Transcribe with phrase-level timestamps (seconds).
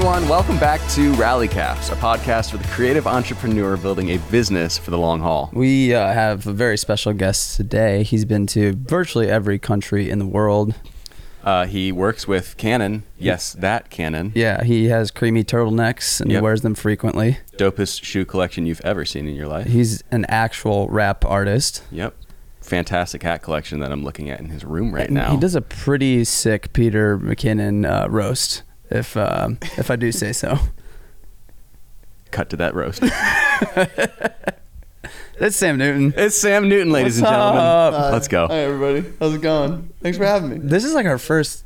[0.00, 4.90] Everyone, welcome back to Rallycaps, a podcast for the creative entrepreneur building a business for
[4.90, 5.50] the long haul.
[5.52, 8.02] We uh, have a very special guest today.
[8.02, 10.74] He's been to virtually every country in the world.
[11.44, 13.02] Uh, he works with Canon.
[13.18, 14.32] Yes, that Canon.
[14.34, 16.38] Yeah, he has creamy turtlenecks and Yep.
[16.38, 17.36] he wears them frequently.
[17.58, 19.66] Dopest shoe collection you've ever seen in your life.
[19.66, 21.82] He's an actual rap artist.
[21.90, 22.14] Yep.
[22.62, 25.32] Fantastic hat collection that I'm looking at in his room right now.
[25.32, 30.32] He does a pretty sick Peter McKinnon uh, roast, if uh, if I do say
[30.32, 30.58] so.
[32.30, 33.02] Cut to that roast.
[35.38, 36.12] That's Sam Newton.
[36.16, 37.62] it's Sam Newton, ladies What's and gentlemen.
[37.62, 38.12] up?
[38.12, 38.46] Let's go.
[38.46, 39.10] Hi everybody.
[39.18, 39.90] How's it going?
[40.02, 40.58] Thanks for having me.
[40.58, 41.64] This is like our first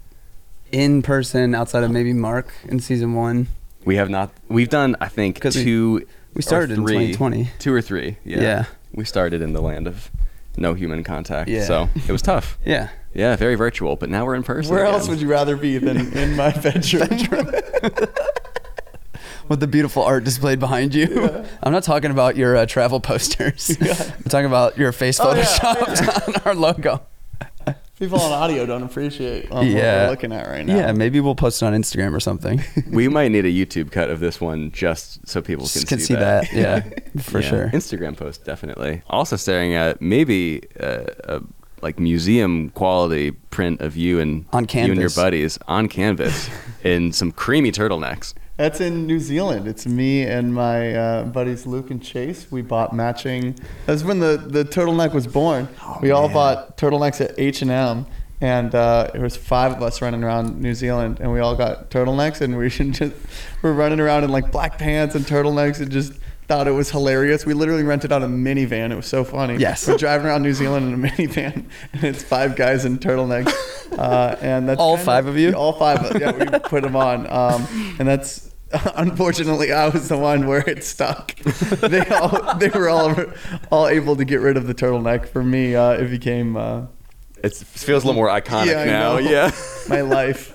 [0.70, 3.48] in person outside of maybe Mark in season one.
[3.84, 4.30] We have not.
[4.48, 6.06] We've done, I think, 'Cause we- two.
[6.34, 7.50] We started or in three, 2020.
[7.61, 8.16] Two or three.
[8.25, 8.41] Yeah.
[8.41, 8.64] Yeah.
[8.92, 10.11] We started in the land of
[10.56, 11.48] no human contact.
[11.50, 11.64] Yeah.
[11.64, 12.59] So it was tough.
[12.64, 12.88] Yeah.
[13.15, 13.97] Yeah, very virtual.
[13.97, 14.75] But now we're in person.
[14.75, 14.95] Where again.
[14.95, 17.09] else would you rather be than in my bedroom?
[19.48, 21.45] with the beautiful art displayed behind you.
[21.62, 23.77] I'm not talking about your uh, travel posters.
[23.81, 25.45] I'm talking about your face Oh, yeah.
[25.45, 27.03] photoshopped on our logo.
[27.98, 30.05] People on audio don't appreciate um, what Yeah.
[30.05, 30.75] we're looking at right now.
[30.77, 32.61] Yeah, maybe we'll post it on Instagram or something.
[32.91, 36.06] we might need a YouTube cut of this one just so people can, Can see,
[36.06, 36.53] see that.
[36.53, 36.81] Yeah,
[37.21, 37.49] for Yeah.
[37.49, 37.69] sure.
[37.69, 39.03] Instagram post definitely.
[39.09, 41.41] Also staring at maybe uh, a
[41.85, 46.49] like museum quality print of you and On you and your buddies on canvas
[46.83, 48.33] in some creamy turtlenecks.
[48.57, 49.69] That's in New Zealand.
[49.69, 52.51] It's me and my uh, buddies Luke and Chase.
[52.51, 53.59] We bought matching.
[53.85, 55.69] That's when the, the turtleneck was born.
[56.01, 58.07] we all bought turtlenecks at H and M,
[58.41, 61.91] and uh, there was five of us running around New Zealand, and we all got
[61.91, 63.15] turtlenecks, and we just
[63.61, 66.12] were running around in like black pants and turtlenecks, and just
[66.47, 67.47] thought it was hilarious.
[67.47, 68.91] We literally rented out a minivan.
[68.92, 69.56] It was so funny.
[69.56, 69.87] Yes.
[69.88, 73.53] we're driving around New Zealand in a minivan, and it's five guys in turtlenecks,
[73.99, 75.53] uh, and that's All kinda- five of you?
[75.53, 77.66] all five of yeah we put them on um,
[77.99, 78.50] and that's
[78.97, 81.34] unfortunately i was the one where it stuck
[81.81, 83.15] they all they were all
[83.71, 86.82] all able to get rid of the turtleneck for me uh, it became uh,
[87.44, 89.19] It's, it feels a little more iconic Yeah, now.
[89.19, 89.50] Yeah.
[89.88, 90.53] my life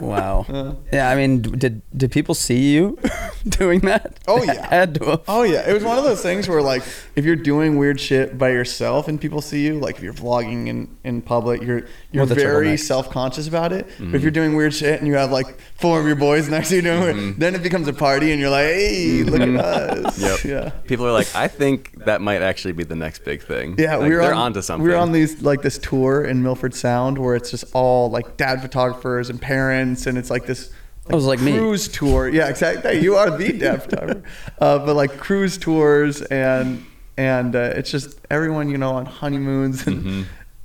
[0.00, 0.46] Wow.
[0.58, 0.74] Uh.
[0.92, 2.98] Yeah, I mean, did did people see you
[3.48, 4.18] doing that?
[4.26, 4.66] Oh, yeah.
[4.70, 5.04] had to.
[5.04, 5.22] have.
[5.28, 6.82] oh yeah it was one of those things where like
[7.16, 10.66] if you're doing weird shit by yourself and people see you like if you're vlogging
[10.68, 11.82] in in public you're
[12.12, 15.14] you're With the very self-conscious about it but if you're doing weird shit and you
[15.14, 17.92] have like four of your boys next to you doing weird, then it becomes a
[17.92, 19.48] party and you're like hey look at
[19.96, 20.44] us Yep.
[20.44, 23.74] yeah People are like, I think that might actually be the next big thing.
[23.78, 24.84] Yeah, Like, we were they're on, onto something.
[24.86, 28.26] We were on these like this tour in Milford Sound where it's just all like
[28.36, 30.70] dad photographers and parents, and it's like this.
[31.08, 31.52] It was like me.
[31.56, 32.28] cruise tour.
[32.28, 33.00] Yeah, exactly.
[33.00, 34.22] You are the dad photographer,
[34.60, 36.84] uh, but like cruise tours and
[37.16, 40.22] and uh, it's just everyone you know on honeymoons and Mm-hmm.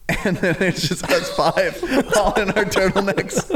[0.28, 1.82] and then it's just us five
[2.18, 3.50] all in our turtlenecks,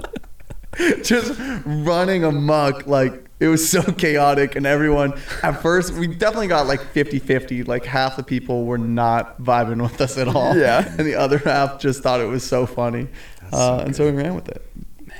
[1.03, 2.87] just running amok.
[2.87, 5.13] Like it was so chaotic, and everyone
[5.43, 7.67] at first we definitely got like 50-50.
[7.67, 10.87] Like half the people were not vibing with us at all, Yeah.
[10.97, 13.07] and the other half just thought it was so funny,
[13.51, 14.65] uh, and so we ran with it.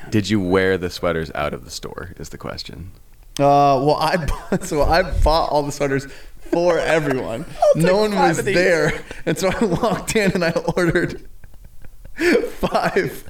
[0.09, 2.13] Did you wear the sweaters out of the store?
[2.17, 2.91] Is the question.
[3.39, 6.07] Uh, well, I bought, so I bought all the sweaters
[6.39, 7.45] for everyone.
[7.75, 11.27] no one was there, and so I walked in and I ordered
[12.49, 13.29] five,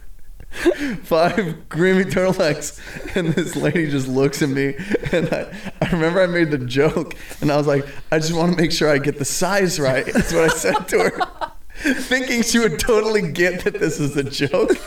[1.03, 2.79] five creamy turtlenecks,
[3.15, 4.75] and this lady just looks at me,
[5.11, 8.55] and I, I remember I made the joke, and I was like, I just want
[8.55, 10.05] to make sure I get the size right.
[10.05, 11.51] That's what I said to her,
[12.03, 14.77] thinking she would totally get that this is a joke,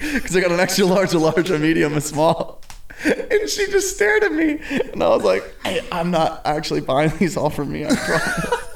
[0.00, 2.60] because I got an extra large, a large, a medium, a small.
[3.04, 4.58] And she just stared at me,
[4.92, 7.86] and I was like, hey, "I'm not actually buying these all for me.
[7.86, 8.66] I promise."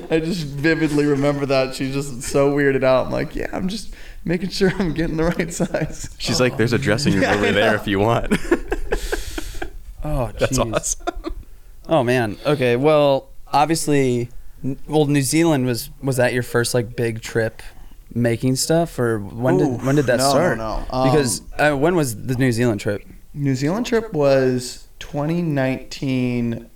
[0.10, 3.06] I just vividly remember that she's just so weirded out.
[3.06, 3.92] I'm like, "Yeah, I'm just
[4.24, 7.50] making sure I'm getting the right size." She's like, "There's a dressing room Yeah, over
[7.52, 8.36] there if you want."
[10.04, 10.74] Oh, That's jeez.
[10.74, 11.32] awesome.
[11.88, 12.36] Oh man.
[12.46, 12.76] Okay.
[12.76, 14.28] Well, obviously,
[14.86, 17.62] well, New Zealand was was that your first like big trip
[18.14, 20.58] making stuff, or when Ooh, did when did that no, start?
[20.58, 21.04] no, no.
[21.04, 23.02] because uh, when was the New Zealand trip?
[23.34, 26.68] New Zealand trip was 2019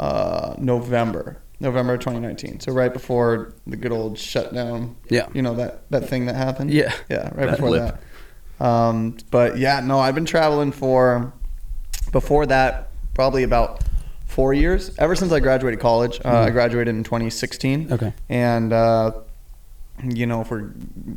[0.00, 1.38] uh, November.
[1.58, 2.60] November 2019.
[2.60, 4.96] So right before the good old shutdown.
[5.08, 5.28] Yeah.
[5.32, 6.70] You know that that thing that happened.
[6.70, 6.92] Yeah.
[7.08, 7.98] Yeah, right That before blip.
[8.58, 8.64] that.
[8.64, 11.32] Um, but yeah, no, I've been traveling for
[12.12, 13.82] before that probably about
[14.26, 14.94] four years.
[14.98, 17.92] Ever since I graduated college, uh, I graduated in 2016.
[17.92, 18.12] Okay.
[18.28, 19.12] And uh,
[20.04, 20.74] you know, for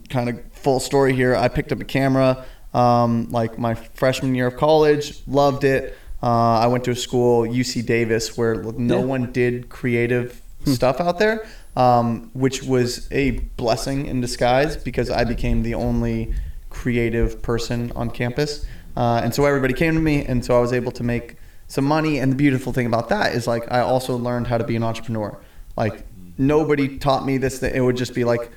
[0.10, 4.46] kind of full story here, I picked up a camera um, like my freshman year
[4.48, 5.98] of college, loved it.
[6.22, 9.06] Uh, I went to a school, UC Davis, where no Yeah.
[9.06, 15.24] one did creative stuff out there, um, which was a blessing in disguise because I
[15.24, 16.34] became the only
[16.70, 18.66] creative person on campus.
[18.98, 21.38] uh, and so everybody came to me, and so I was able to make
[21.68, 22.20] some money.
[22.20, 24.84] And the beautiful thing about that is like I also learned how to be an
[24.84, 25.38] entrepreneur.
[25.78, 26.06] Like
[26.38, 27.60] nobody taught me this.
[27.60, 28.52] That it would just be like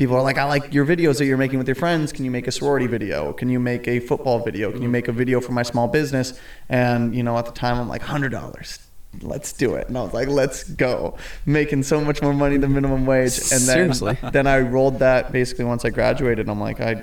[0.00, 2.10] people are like, I like your videos that you're making with your friends.
[2.10, 3.34] Can you make a sorority video?
[3.34, 4.72] Can you make a football video?
[4.72, 6.40] Can you make a video for my small business?
[6.70, 8.78] And you know, at the time, I'm like, hundred dollars.
[9.20, 9.88] Let's do it.
[9.88, 11.18] And I was like, let's go.
[11.44, 13.38] Making so much more money than minimum wage.
[13.52, 14.16] And then, Seriously.
[14.32, 16.48] then I rolled that basically once I graduated.
[16.48, 17.02] I'm like, I,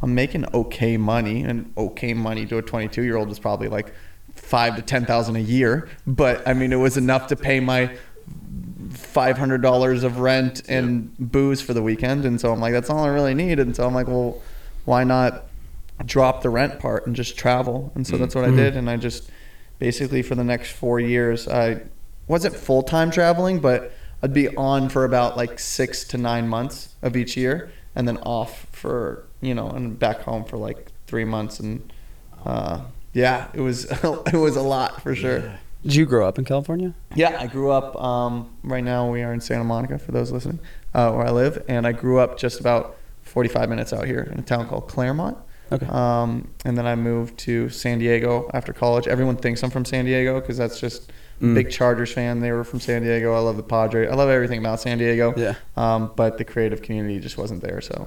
[0.00, 3.92] I'm making okay money, and okay money to a 22 year old is probably like
[4.34, 5.86] five to ten thousand a year.
[6.06, 7.94] But I mean, it was enough to pay my
[9.12, 12.90] five hundred dollars of rent and booze for the weekend, and so I'm like, that's
[12.90, 13.58] all I really need.
[13.58, 14.40] And so I'm like, well,
[14.84, 15.44] why not
[16.04, 17.92] drop the rent part and just travel?
[17.94, 19.30] And so that's what I did, and I just
[19.78, 21.82] basically for the next four years, I
[22.26, 23.92] wasn't full time traveling, but
[24.22, 28.16] I'd be on for about like six to nine months of each year, and then
[28.18, 31.92] off for you know, and back home for like three months, and
[32.46, 32.82] uh,
[33.12, 33.84] yeah, it was
[34.32, 35.58] it was a lot for sure.
[35.82, 36.94] Did you grow up in California?
[37.14, 38.00] Yeah, I grew up.
[38.00, 40.60] Um, right now, we are in Santa Monica for those listening,
[40.94, 44.38] uh, where I live, and I grew up just about 45 minutes out here in
[44.38, 45.36] a town called Claremont.
[45.72, 45.86] Okay.
[45.86, 49.08] Um, and then I moved to San Diego after college.
[49.08, 51.54] Everyone thinks I'm from San Diego because that's just Mm.
[51.54, 52.38] big Chargers fan.
[52.38, 53.34] They were from San Diego.
[53.34, 54.08] I love the Padres.
[54.08, 55.34] I love everything about San Diego.
[55.36, 55.54] Yeah.
[55.76, 58.06] Um, but the creative community just wasn't there, so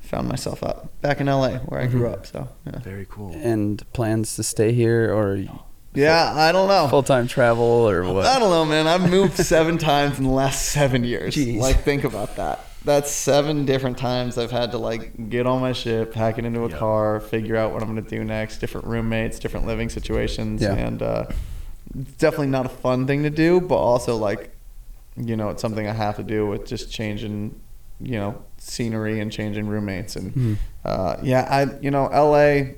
[0.00, 2.26] found myself up back in LA where I grew up.
[2.26, 2.78] So yeah.
[2.80, 3.32] Very cool.
[3.34, 5.42] And plans to stay here or
[5.94, 6.86] Yeah, I don't know.
[6.88, 8.26] full time travel or what?
[8.26, 8.86] I don't know, man.
[8.86, 11.34] I've moved seven times in the last seven years.
[11.34, 11.58] Jeez.
[11.58, 12.60] Like, think about that.
[12.84, 16.60] That's seven different times I've had to like get on my ship, pack it into
[16.64, 16.78] a Yep.
[16.78, 20.74] car, figure out what I'm gonna do next, different roommates, different living situations, Yeah.
[20.74, 21.24] and uh,
[21.98, 24.54] it's definitely not a fun thing to do, but also like,
[25.16, 27.58] you know, it's something I have to do with just changing,
[28.00, 30.56] you know, scenery and changing roommates, and Mhm.
[30.84, 32.74] uh, yeah, I you know, LA,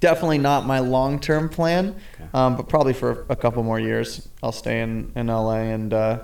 [0.00, 2.28] definitely not my long term plan, Okay.
[2.34, 6.18] um, but probably for a couple more years, I'll stay in in LA and uh,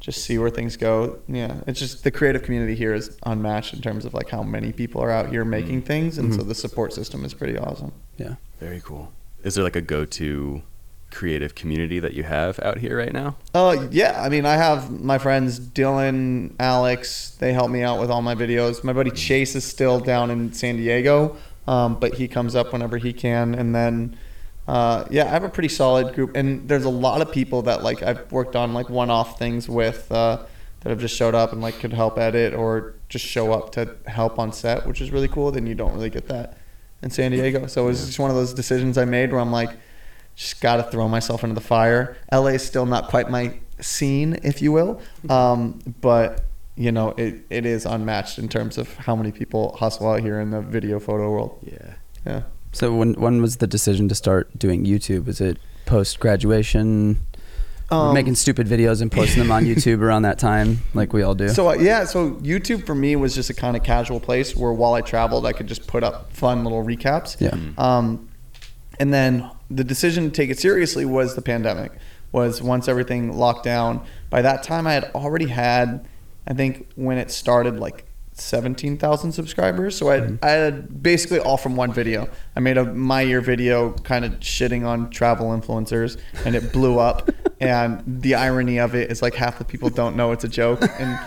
[0.00, 1.18] just see where things go.
[1.28, 4.72] Yeah, it's just the creative community here is unmatched in terms of like how many
[4.72, 7.92] people are out here making things, and so the support system is pretty awesome.
[8.16, 8.34] Yeah.
[8.60, 9.12] Very cool.
[9.44, 10.62] Is there like a go-to
[11.10, 13.36] creative community that you have out here right now?
[13.54, 17.36] Oh yeah, I mean, I have my friends Dylan, Alex.
[17.38, 18.82] They help me out with all my videos.
[18.84, 21.36] My buddy Chase is still down in San Diego,
[21.68, 23.54] um, but he comes up whenever he can.
[23.54, 24.16] And then,
[24.66, 26.34] uh, yeah, I have a pretty solid group.
[26.34, 30.10] And there's a lot of people that like I've worked on like one-off things with
[30.10, 30.46] uh,
[30.80, 33.96] that have just showed up and like could help edit or just show up to
[34.06, 35.52] help on set, which is really cool.
[35.52, 36.56] Then you don't really get that
[37.02, 37.66] in San Diego.
[37.66, 39.70] So it was just one of those decisions I made where I'm like
[40.36, 42.16] just got to throw myself into the fire.
[42.32, 46.44] LA is still not quite my scene, if you will, um, but
[46.78, 50.40] you know it, it is unmatched in terms of how many people hustle out here
[50.40, 51.58] in the video photo world.
[51.62, 51.94] Yeah.
[52.24, 52.42] Yeah.
[52.72, 55.26] So when when was the decision to start doing YouTube?
[55.26, 57.20] Was it post graduation?
[57.90, 61.34] Um, making stupid videos and posting them on YouTube around that time, like we all
[61.34, 61.48] do.
[61.48, 64.74] So uh, yeah, so YouTube for me was just a kind of casual place where
[64.74, 67.40] while I traveled, I could just put up fun little recaps.
[67.40, 67.56] Yeah.
[67.78, 68.28] Um,
[69.00, 71.92] and then the decision to take it seriously was the pandemic.
[72.30, 74.04] Was once everything locked down.
[74.28, 76.06] By that time, I had already had,
[76.48, 79.96] I think when it started, like seventeen thousand subscribers.
[79.96, 80.44] So I, Mm-hmm.
[80.44, 82.28] I had basically all from one video.
[82.56, 86.98] I made a my year video, kind of shitting on travel influencers, and it blew
[86.98, 87.30] up.
[87.60, 90.80] and the irony of it is like half the people don't know it's a joke,
[90.98, 91.18] and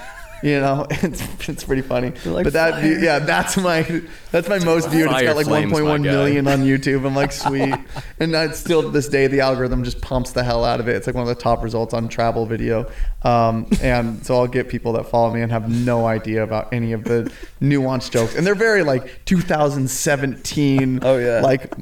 [0.41, 2.11] you know it's it's pretty funny.
[2.25, 5.11] like, but that "Fire." yeah, that's my that's my most viewed.
[5.11, 6.03] It's got like flames, 1.1 my guy.
[6.03, 7.05] million on YouTube.
[7.05, 7.73] I'm like, sweet.
[8.19, 10.95] and I, still to this day, the algorithm just pumps the hell out of it.
[10.95, 12.89] It's like one of the top results on travel video.
[13.23, 16.93] Um, and so I'll get people that follow me and have no idea about any
[16.93, 17.31] of the
[17.61, 18.35] nuanced jokes.
[18.35, 20.99] And they're very like 2017.
[21.03, 21.41] Oh, yeah.
[21.41, 21.73] Like,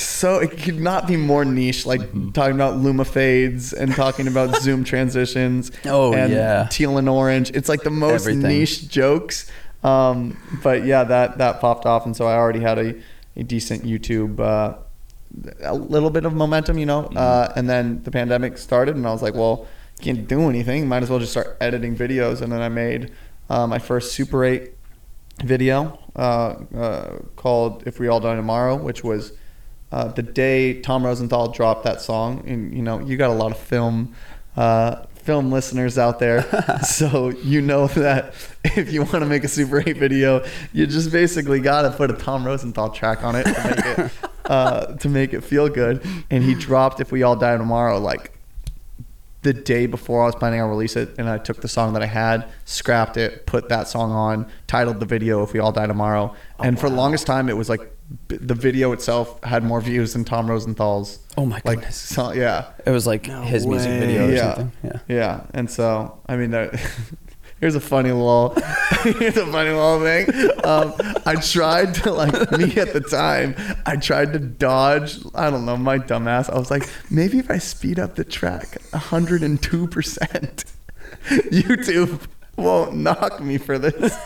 [0.00, 2.30] so it could not be more niche, like Mm-hmm.
[2.30, 5.70] talking about luma fades and talking about zoom transitions.
[5.84, 6.66] Oh, and yeah.
[6.70, 7.50] teal and orange.
[7.50, 8.42] It's like the most Everything.
[8.42, 9.50] niche jokes.
[9.82, 12.94] Um, but yeah, that that popped off, and so I already had a,
[13.36, 14.74] a decent YouTube, uh,
[15.62, 17.04] a little bit of momentum, you know.
[17.06, 19.66] Uh, and then the pandemic started, and I was like, well,
[20.02, 20.86] can't do anything.
[20.88, 22.42] Might as well just start editing videos.
[22.42, 23.10] And then I made
[23.48, 24.70] uh, my first Super 8
[25.44, 29.32] video uh, uh, called "If We All Die Tomorrow," which was
[29.92, 32.44] uh, the day Tom Rosenthal dropped that song.
[32.46, 34.14] And you know, you got a lot of film.
[34.56, 36.42] Uh, film listeners out there
[36.82, 40.42] so you know that if you want to make a super 8 video
[40.72, 44.12] you just basically got to put a tom rosenthal track on it to make it
[44.46, 48.32] uh, to make it feel good and he dropped if we all die tomorrow like
[49.42, 52.02] the day before I was planning on release it, and I took the song that
[52.02, 55.86] I had, scrapped it, put that song on, titled the video "If We All Die
[55.86, 57.80] Tomorrow," and for the longest time it was like
[58.28, 61.20] the video itself had more views than Tom Rosenthal's.
[61.36, 61.96] Oh my like, goodness.
[61.96, 64.72] so, yeah, It was like No his music video or yeah, something.
[64.82, 64.98] Yeah.
[65.08, 66.70] yeah, and so I mean, there,
[67.60, 68.50] here's a funny little,
[69.02, 70.28] here's a funny little thing.
[70.64, 70.94] Um,
[71.26, 73.54] I tried to like me at the time.
[73.86, 75.18] I tried to dodge.
[75.34, 76.50] I don't know my dumbass.
[76.50, 80.64] I was like, maybe if I speed up the track 102 percent,
[81.28, 82.26] YouTube
[82.60, 84.16] won't knock me for this.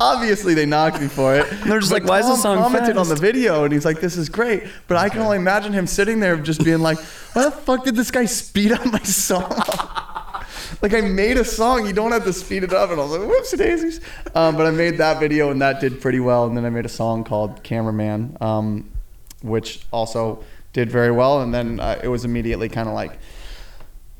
[0.00, 1.50] Obviously, they knocked me for it.
[1.50, 3.84] And They're just But like, "Why is this song commented on the video, and he's
[3.84, 6.98] like, "This is great," but I can only imagine him sitting there just being like,
[7.32, 9.50] "Why the fuck did this guy speed up my song?"
[10.82, 13.12] like I made a song, you don't have to speed it up, and I was
[13.12, 14.00] like, "Whoops, daisies!"
[14.34, 16.46] Um, but I made that video, and that did pretty well.
[16.46, 18.90] And then I made a song called "Cameraman," um,
[19.42, 21.40] which also did very well.
[21.40, 23.18] And then uh, it was immediately kind of like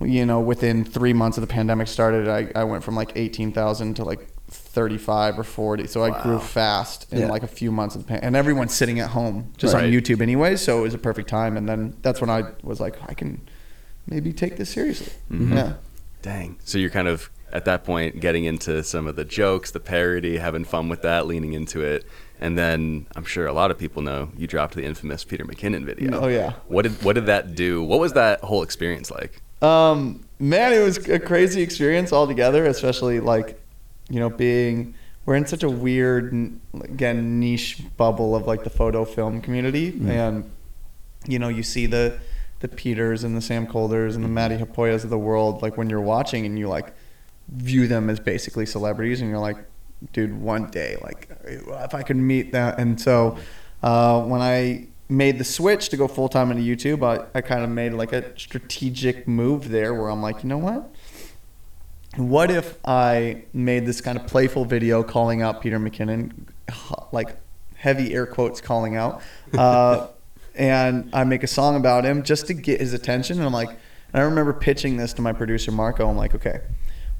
[0.00, 3.94] you know, within three months of the pandemic started, I, I went from like 18,000
[3.94, 5.86] to like 35 or 40.
[5.86, 7.28] So I grew fast in Yeah.
[7.28, 9.84] like a few months of the pan- and everyone's sitting at home just Right.
[9.84, 10.56] on YouTube anyway.
[10.56, 11.56] So it was a perfect time.
[11.56, 13.40] And then that's when I was like, I can
[14.06, 15.12] maybe take this seriously.
[15.32, 15.54] Mhm.
[15.54, 15.72] Yeah.
[16.22, 16.56] Dang.
[16.64, 20.36] So you're kind of at that point getting into some of the jokes, the parody,
[20.38, 22.04] having fun with that, leaning into it.
[22.38, 25.84] And then I'm sure a lot of people know you dropped the infamous Peter McKinnon
[25.86, 26.20] video.
[26.20, 26.52] Oh, yeah.
[26.68, 27.82] What did what did that do?
[27.82, 29.40] What was that whole experience like?
[29.62, 33.60] Um, man, it was a crazy experience altogether, especially like,
[34.08, 34.94] you know, being
[35.25, 36.32] we're in such a weird,
[36.82, 40.48] again, niche bubble of like the photo film community, and
[41.26, 42.18] you know, you see the
[42.60, 45.90] the Peters and the Sam Kolders and the Matti Haapojas of the world, like when
[45.90, 46.94] you're watching and you like
[47.48, 49.58] view them as basically celebrities, and you're like,
[50.12, 53.36] dude, one day, like if I could meet that, and so
[53.82, 57.62] uh, when I made the switch to go full time into YouTube, I, I kind
[57.62, 60.90] of made like a strategic move there where I'm like, you know what?
[62.16, 66.32] What if I made this kind of playful video calling out Peter McKinnon,
[67.12, 67.36] like
[67.76, 69.22] heavy air quotes calling out,
[69.52, 70.08] uh,
[70.54, 73.36] and I make a song about him just to get his attention?
[73.36, 76.08] And I'm like, and I remember pitching this to my producer Marco.
[76.08, 76.60] I'm like, okay,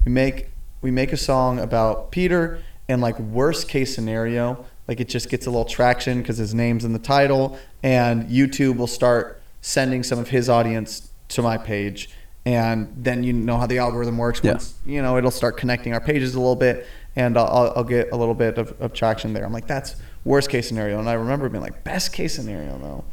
[0.03, 0.49] we make
[0.81, 5.45] we make a song about Peter, and like worst case scenario, like it just gets
[5.45, 10.19] a little traction because his name's in the title, and YouTube will start sending some
[10.19, 12.09] of his audience to my page,
[12.45, 14.39] and then you know how the algorithm works.
[14.43, 14.51] Yeah.
[14.53, 17.83] Once you know, it'll start connecting our pages a little bit, and I'll, I'll- I'll
[17.83, 19.43] get a little bit of, of traction there.
[19.45, 23.03] I'm like, that's worst case scenario, and I remember being like, best case scenario though,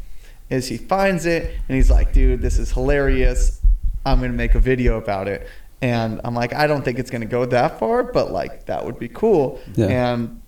[0.50, 3.60] is he finds it and he's like, dude, this is hilarious.
[4.06, 5.48] I'm gonna make a video about it.
[5.80, 8.98] And I'm like, I don't think it's gonna go that far, but like that would
[8.98, 9.60] be cool.
[9.74, 9.86] Yeah.
[10.14, 10.40] And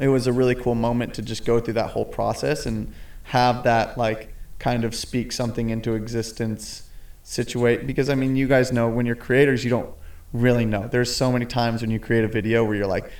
[0.00, 2.92] it was a really cool moment to just go through that whole process and
[3.24, 6.88] have that like kind of speak something into existence
[7.22, 9.90] situate because I mean you guys know when you're creators you don't
[10.32, 10.88] really know.
[10.88, 13.10] There's so many times when you create a video where you're like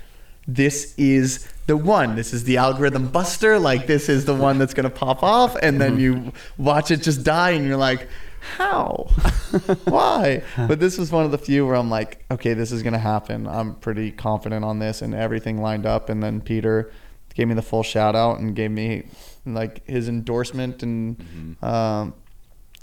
[0.49, 2.17] this is the one.
[2.17, 3.59] This is the algorithm buster.
[3.59, 6.25] Like this is the one that's gonna pop off, and then mm-hmm.
[6.27, 8.09] you watch it just die, and you're like,
[8.41, 9.09] how?
[9.85, 10.43] Why?
[10.57, 13.47] But this was one of the few where I'm like, okay, this is gonna happen.
[13.47, 16.09] I'm pretty confident on this, and everything lined up.
[16.09, 16.91] And then Peter
[17.35, 19.07] gave me the full shout out and gave me
[19.47, 22.15] like his endorsement and um,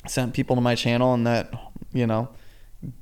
[0.08, 1.54] sent people to my channel, and that
[1.94, 2.30] you know,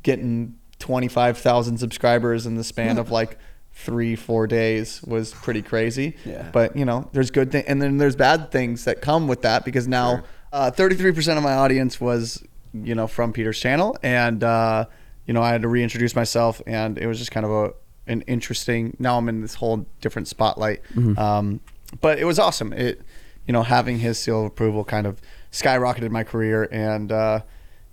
[0.03, 3.37] getting 25,000 subscribers in the span of like
[3.75, 6.15] three, four days was pretty crazy.
[6.25, 6.49] Yeah.
[6.51, 9.65] But you know, there's good things, and then there's bad things that come with that
[9.65, 10.23] because now Sure.
[10.53, 12.43] Uh, 33% of my audience was,
[12.75, 14.85] you know, from Peter's channel, and uh,
[15.25, 17.73] you know, I had to reintroduce myself, and it was just kind of a
[18.05, 18.95] an interesting.
[18.99, 20.81] Now I'm in this whole different spotlight,
[21.17, 21.59] um,
[22.01, 22.71] but it was awesome.
[22.71, 23.01] It,
[23.47, 25.19] you know, having his seal of approval kind of
[25.51, 27.39] skyrocketed my career, and uh,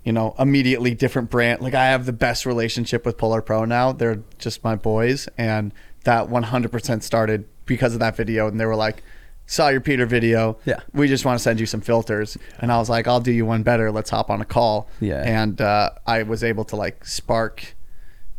[0.05, 1.63] you know, immediately different brand.
[1.63, 3.93] Like I have the best relationship with PolarPro now.
[3.93, 5.73] They're just my boys, and
[6.05, 8.49] that 100% started because of that video.
[8.49, 9.03] And they were like,
[9.51, 10.57] "Saw your Peter video.
[10.65, 10.81] Yeah.
[10.93, 13.45] we just want to send you some filters." And I was like, "I'll do you
[13.45, 13.91] one better.
[13.91, 15.23] Let's hop on a call." Yeah.
[15.27, 17.75] and uh, I was able to like spark,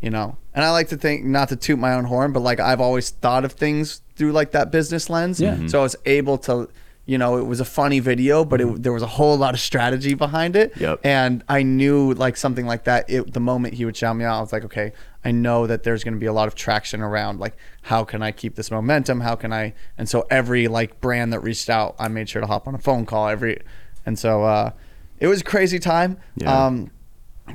[0.01, 0.37] you know.
[0.53, 3.09] And I like to think not to toot my own horn, but like I've always
[3.09, 5.39] thought of things through like that business lens.
[5.41, 5.67] Yeah.
[5.67, 6.69] So I was able to.
[7.07, 9.59] You know, it was a funny video, but it, there was a whole lot of
[9.59, 10.71] strategy behind it.
[10.77, 10.99] Yep.
[11.03, 13.09] And I knew like something like that.
[13.09, 15.83] It, the moment he would shout me out, I was like, okay, I know that
[15.83, 18.71] there's going to be a lot of traction around like how can I keep this
[18.71, 19.21] momentum?
[19.21, 19.73] How can I?
[19.97, 22.79] And so every like brand that reached out, I made sure to hop on a
[22.79, 23.61] phone call every.
[24.05, 24.71] And so uh,
[25.19, 26.17] it was a crazy time.
[26.35, 26.65] Yeah.
[26.65, 26.91] Um,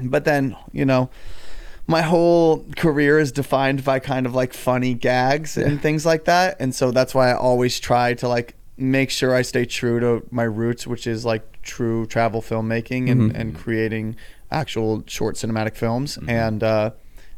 [0.00, 1.10] but then you know,
[1.86, 6.56] my whole career is defined by kind of like funny gags and things like that.
[6.60, 10.26] And so that's why I always try to like make sure I stay true to
[10.30, 14.16] my roots, which is like true travel filmmaking and, and creating
[14.50, 16.90] actual short cinematic films and uh,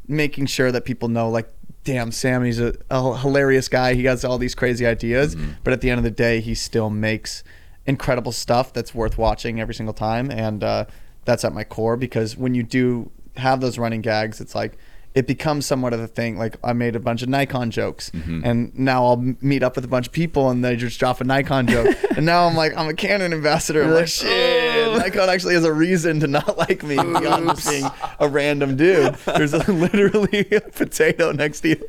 [0.08, 1.52] making sure that people know like
[1.84, 3.94] damn sammy's a, a hilarious guy.
[3.94, 5.36] He has all these crazy ideas.
[5.62, 7.44] But at the end of the day he still makes
[7.86, 10.30] incredible stuff that's worth watching every single time.
[10.30, 10.84] And uh,
[11.24, 14.76] that's at my core because when you do have those running gags it's like
[15.14, 18.10] it becomes somewhat of a thing like i made a bunch of nikon jokes
[18.44, 21.24] and now i'll meet up with a bunch of people and they just drop a
[21.24, 25.54] nikon joke and now i'm like i'm a canon ambassador i'm like shit nikon actually
[25.54, 27.86] has a reason to not like me beyond just being
[28.20, 31.88] a random dude there's a, literally a potato next to you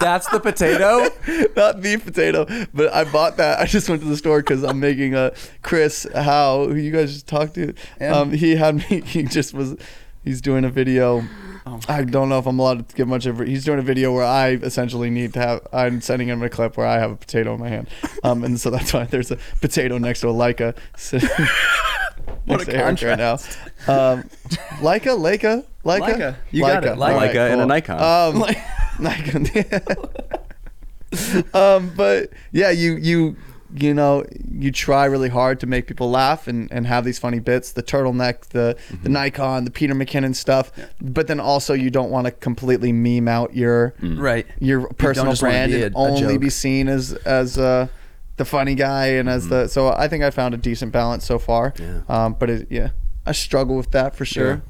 [0.00, 1.08] That's the potato.
[1.56, 3.58] not the potato, but I bought that.
[3.60, 7.12] I just went to the store because I'm making a Chris Hau, who you guys
[7.12, 7.74] just talked to.
[8.00, 9.02] Um, he had me.
[9.04, 9.76] He just was.
[10.24, 11.22] He's doing a video.
[11.88, 13.48] I don't know if I'm allowed to give much of it.
[13.48, 15.66] He's doing a video where I essentially need to have.
[15.72, 17.88] I'm sending him a clip where I have a potato in my hand,
[18.24, 20.76] um, and so that's why there's a potato next to a Leica.
[20.96, 21.28] sitting
[22.46, 23.34] next a to Eric right now.
[23.86, 24.24] Um,
[24.80, 26.36] Leica, Leica, Leica, Leica.
[26.50, 26.90] You got it.
[26.90, 27.32] All Leica.
[27.32, 28.00] Leica and a Nikon.
[28.00, 28.44] Um,
[29.00, 29.46] Nikon.
[31.54, 33.36] um, but yeah, you you
[33.74, 37.38] you know you try really hard to make people laugh and, and have these funny
[37.38, 37.72] bits.
[37.72, 40.72] The turtleneck, the the Nikon, the Peter McKinnon stuff.
[41.00, 44.46] But then also you don't want to completely meme out your Right.
[44.58, 46.40] your personal just wanna brand and a- a only joke.
[46.40, 47.86] be seen as as uh,
[48.36, 49.68] the funny guy and as the.
[49.68, 51.72] So I think I found a decent balance so far.
[51.78, 52.00] Yeah.
[52.08, 52.90] Um, but it, yeah,
[53.26, 54.50] I struggle with that for sure.
[54.54, 54.60] Yeah.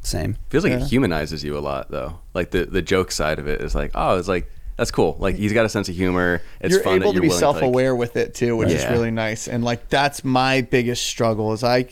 [0.00, 0.36] Same.
[0.48, 0.78] Feels like Yeah.
[0.84, 2.20] it humanizes you a lot, though.
[2.34, 5.16] Like the the joke side of it is like, oh, it's like that's cool.
[5.18, 6.40] Like he's got a sense of humor.
[6.60, 8.70] It's you're fun that able to you're be willing like- self-aware with it too, which
[8.70, 9.46] is really nice.
[9.48, 11.86] And like that's my biggest struggle is I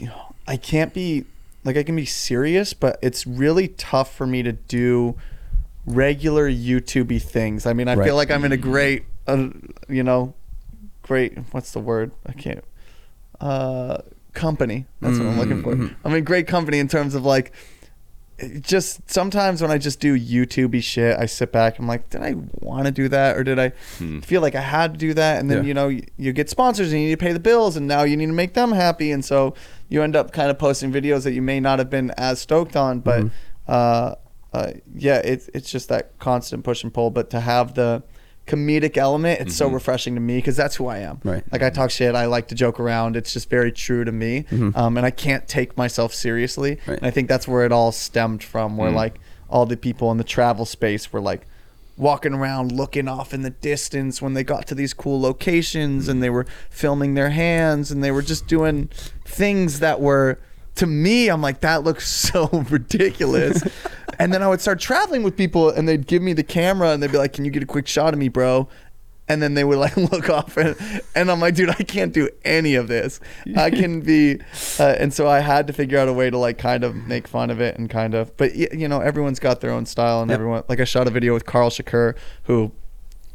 [0.49, 1.25] I can't be
[1.65, 5.17] like I can be serious, but it's really tough for me to do
[5.85, 7.67] regular YouTubey things.
[7.67, 8.05] I mean, I Right.
[8.07, 9.49] feel like I'm in a great uh,
[9.89, 10.35] you know,
[11.03, 12.13] great what's the word?
[12.25, 12.65] I can't
[13.41, 13.99] uh
[14.33, 14.87] company.
[15.01, 15.75] That's what I'm looking for.
[15.75, 15.95] Mhm.
[16.05, 17.53] I'm in great company in terms of like
[18.61, 21.79] just sometimes when I just do YouTubey shit, I sit back.
[21.79, 24.21] I'm like, did I want to do that, or did I Hmm.
[24.21, 25.41] feel like I had to do that?
[25.41, 25.69] And then Yeah.
[25.69, 28.03] you know, you, you get sponsors and you need to pay the bills, and now
[28.03, 29.55] you need to make them happy, and so
[29.89, 32.77] you end up kind of posting videos that you may not have been as stoked
[32.77, 33.01] on.
[33.01, 33.31] But Mhm.
[33.69, 34.15] uh,
[34.53, 37.11] uh, yeah, it's it's just that constant push and pull.
[37.11, 38.03] But to have the
[38.47, 39.75] comedic element, it's so Mhm.
[39.75, 41.21] refreshing to me because that's who I am.
[41.25, 41.43] Right.
[41.51, 43.17] Like I talk shit, I like to joke around.
[43.17, 44.77] It's just very true to me, Mhm.
[44.77, 46.79] um, and I can't take myself seriously.
[46.87, 46.99] Right.
[46.99, 48.77] And I think that's where it all stemmed from.
[48.77, 48.95] Where Mm.
[48.95, 49.15] like
[49.49, 51.47] all the people in the travel space were like
[51.99, 56.23] walking around looking off in the distance when they got to these cool locations and
[56.23, 58.89] they were filming their hands and they were just doing
[59.25, 60.39] things that were
[60.75, 63.63] to me I'm like that looks so ridiculous.
[64.19, 67.03] and then I would start traveling with people and they'd give me the camera and
[67.03, 68.69] they'd be like, "Can you get a quick shot of me, bro?"
[69.29, 70.77] And then they would like look off and,
[71.17, 73.19] and I'm like, dude, I can't do any of this.
[73.57, 74.39] I can be,
[74.79, 77.27] uh, and so I had to figure out a way to like kind of make
[77.27, 80.31] fun of it and kind of, but you know, everyone's got their own style and
[80.31, 80.35] Yep.
[80.39, 82.71] everyone, like I shot a video with Karl Shakur who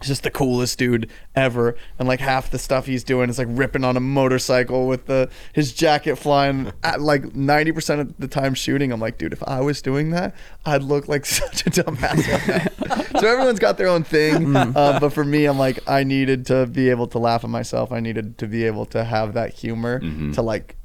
[0.01, 1.75] is just the coolest dude ever.
[1.99, 5.29] And like half the stuff he's doing is like ripping on a motorcycle with the,
[5.53, 8.91] his jacket flying at like 90% of the time shooting.
[8.91, 10.35] I'm like, dude, if I was doing that,
[10.65, 14.55] I'd look like such a dumbass so everyone's got their own thing.
[14.55, 17.91] Uh, but for me, I'm like, I needed to be able to laugh at myself.
[17.91, 20.33] I needed to be able to have that humor Mhm.
[20.35, 20.75] to like,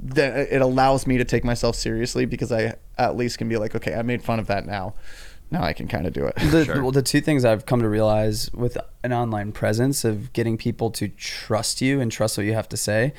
[0.00, 3.74] that it allows me to take myself seriously because I at least can be like,
[3.74, 4.94] okay, I made fun of that now.
[5.50, 6.34] Now I can kind of do it.
[6.36, 6.82] The, Sure.
[6.82, 10.90] well, the two things I've come to realize with an online presence of getting people
[10.92, 13.14] to trust you and trust what you have to say,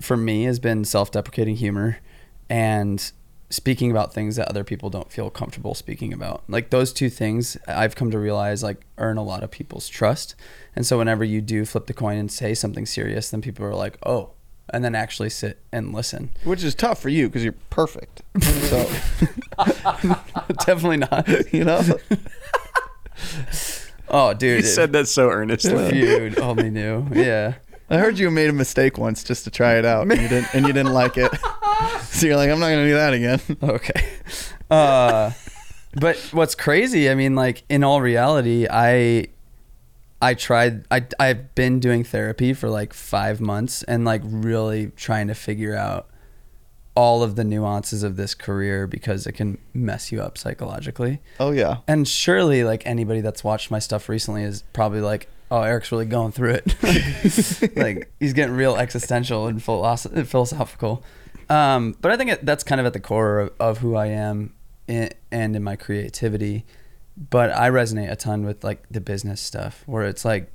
[0.00, 1.98] for me, has been self-deprecating humor
[2.50, 3.12] and
[3.50, 6.42] speaking about things that other people don't feel comfortable speaking about.
[6.48, 10.34] Like those two things, I've come to realize like earn a lot of people's trust.
[10.74, 13.74] And so whenever you do flip the coin and say something serious, then people are
[13.74, 14.30] like, "Oh,"
[14.72, 16.30] and then actually sit and listen.
[16.44, 18.22] Which is tough for you because you're perfect.
[18.40, 18.78] So,
[20.66, 21.52] Definitely not.
[21.52, 21.82] you know?
[24.08, 24.60] Oh, dude.
[24.60, 25.72] He said that so earnestly.
[25.72, 27.06] if you only knew.
[27.12, 27.54] Yeah.
[27.90, 30.54] I heard you made a mistake once just to try it out, and you didn't,
[30.54, 31.30] and you didn't like it.
[32.04, 33.40] So you're like, I'm not gonna do that again.
[33.60, 34.08] Okay.
[34.70, 35.32] Uh,
[35.96, 37.10] but what's crazy?
[37.10, 39.26] I mean, like in all reality, I
[40.24, 40.86] I tried.
[40.90, 45.76] I I've been doing therapy for like five months and like really trying to figure
[45.76, 46.08] out
[46.96, 51.20] all of the nuances of this career because it can mess you up psychologically.
[51.38, 51.78] Oh yeah.
[51.86, 56.06] And surely, like anybody that's watched my stuff recently is probably like, "Oh, Eric's really
[56.06, 57.76] going through it.
[57.76, 61.04] like he's getting real existential and philosoph- philosophical."
[61.50, 64.06] Um, but I think it, that's kind of at the core of, of who I
[64.06, 64.54] am
[64.86, 66.64] in, and in my creativity.
[67.16, 70.50] But I resonate a ton with like the business stuff, where it's like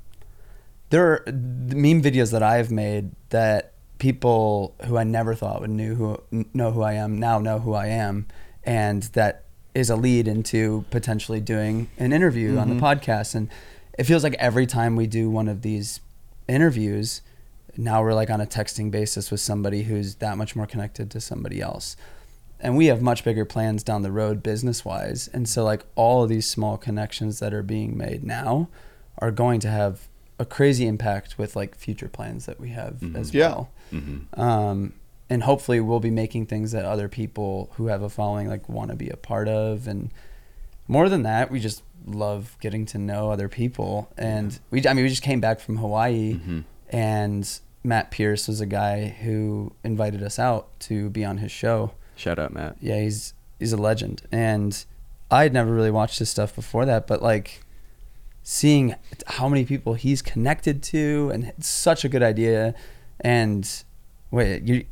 [0.90, 5.70] there are the meme videos that I've made that people who I never thought would
[5.70, 8.28] knew who know who I am now know who I am,
[8.64, 9.44] and that
[9.76, 12.80] is a lead into potentially doing an interview on the Mhm.
[12.82, 13.36] podcast.
[13.36, 13.48] And
[13.98, 16.00] it feels like every time we do one of these
[16.48, 17.22] interviews,
[17.78, 21.22] now we're like on a texting basis with somebody who's that much more connected to
[21.22, 21.96] somebody else.
[22.60, 25.30] And we have much bigger plans down the road business wise.
[25.34, 28.68] And so like all of these small connections that are being made now
[29.20, 33.16] are going to have a crazy impact with like future plans that we have Mhm.
[33.16, 33.48] as Yeah.
[33.48, 33.70] well.
[33.94, 34.40] Mm-hmm.
[34.40, 34.94] Um,
[35.30, 38.90] and hopefully we'll be making things that other people who have a following like want
[38.92, 40.10] to be a part of and
[40.88, 45.04] more than that we just love getting to know other people and we i mean
[45.04, 46.64] we just came back from hawaii Mhm.
[46.90, 51.92] and matt pierce was a guy who invited us out to be on his show
[52.20, 52.76] Shout out, Matt.
[52.82, 54.86] yeah he's he's a legend and
[55.32, 57.62] i had never really watched his stuff before that but like
[58.44, 58.96] seeing
[59.28, 62.74] how many people he's connected to and such a good idea
[63.22, 63.84] and
[64.32, 64.86] wait you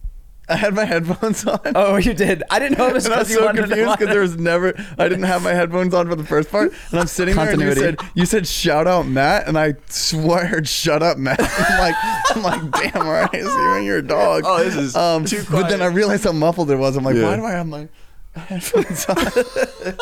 [0.49, 1.59] I had my headphones on.
[1.75, 2.41] Oh, you did.
[2.49, 4.37] I didn't know it was and I was because you so confused because there was
[4.37, 7.49] never I didn't have my headphones on for the first part, and I'm sitting there
[7.51, 11.17] and you said you said shout out Matt, and I swore I heard shut up
[11.17, 11.39] Matt.
[11.41, 11.95] I'm like
[12.35, 14.43] I'm like damn, all right, Steven, you're a dog.
[14.45, 15.95] Oh, this is um, too But then I quiet.
[15.95, 16.95] realized how muffled it was.
[16.95, 17.23] I'm like, Yeah.
[17.29, 17.89] why do I have my
[18.35, 19.97] headphones on?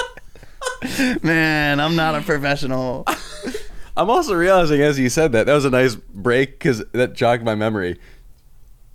[1.23, 3.05] Man, I'm not a professional.
[3.97, 7.43] I'm also realizing as you said that that was a nice break because that jogged
[7.43, 7.97] my memory.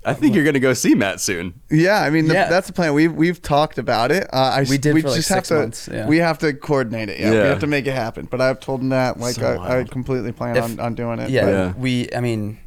[0.05, 1.61] I think you're gonna go see Matt soon.
[1.71, 2.49] Yeah, I mean the, Yeah.
[2.49, 2.95] that's the plan.
[2.95, 4.25] We've we've talked about it.
[4.33, 6.07] Uh, I We did we for, like, just six have to months, yeah.
[6.07, 7.21] we have to coordinate it.
[7.21, 7.45] Yeah, we Yeah.
[7.47, 8.27] have to make it happen.
[8.31, 9.91] But I've told him that like So I, I wild.
[9.91, 11.29] completely plan If- on, on doing it.
[11.31, 11.73] yeah, but- Yeah.
[11.77, 12.09] we.
[12.17, 12.59] I mean,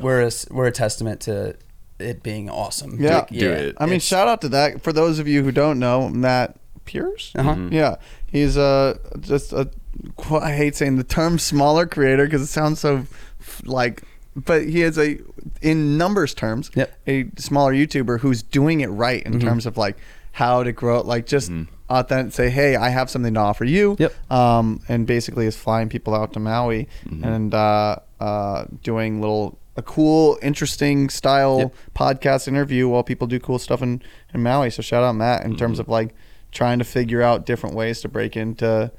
[0.00, 1.54] we're a, s- we're a testament to
[2.00, 2.96] it being awesome.
[3.00, 3.18] Yeah.
[3.18, 3.76] Like, Do it.
[3.78, 4.82] I mean, it's- shout out to that.
[4.82, 7.30] For those of you who don't know, Matt Pierce.
[7.36, 7.54] Uh-huh.
[7.54, 7.72] Mhm.
[7.72, 7.94] Yeah,
[8.26, 9.68] he's uh just a.
[10.16, 13.06] qu- I hate saying the term smaller creator because it sounds so
[13.40, 14.02] f- like,
[14.36, 15.18] but he is a
[15.60, 16.92] in numbers terms Yep.
[17.06, 19.40] a smaller YouTuber who's doing it right in Mhm.
[19.40, 19.96] terms of like
[20.32, 21.02] how to grow.
[21.02, 21.68] Like just Mhm.
[21.90, 22.32] authentic.
[22.34, 23.96] Say, hey, I have something to offer you.
[23.98, 24.32] Yep.
[24.32, 27.24] Um, and basically is flying people out to Maui Mhm.
[27.24, 31.74] and uh, uh, doing little a cool, interesting style Yep.
[31.94, 34.02] podcast interview while people do cool stuff in,
[34.34, 34.70] in Maui.
[34.70, 35.80] So shout out Matt in terms Mhm.
[35.80, 36.14] of like
[36.52, 38.90] trying to figure out different ways to break into,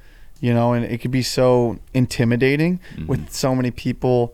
[0.41, 3.07] you know, and it could be so intimidating Mhm.
[3.07, 4.33] with so many people.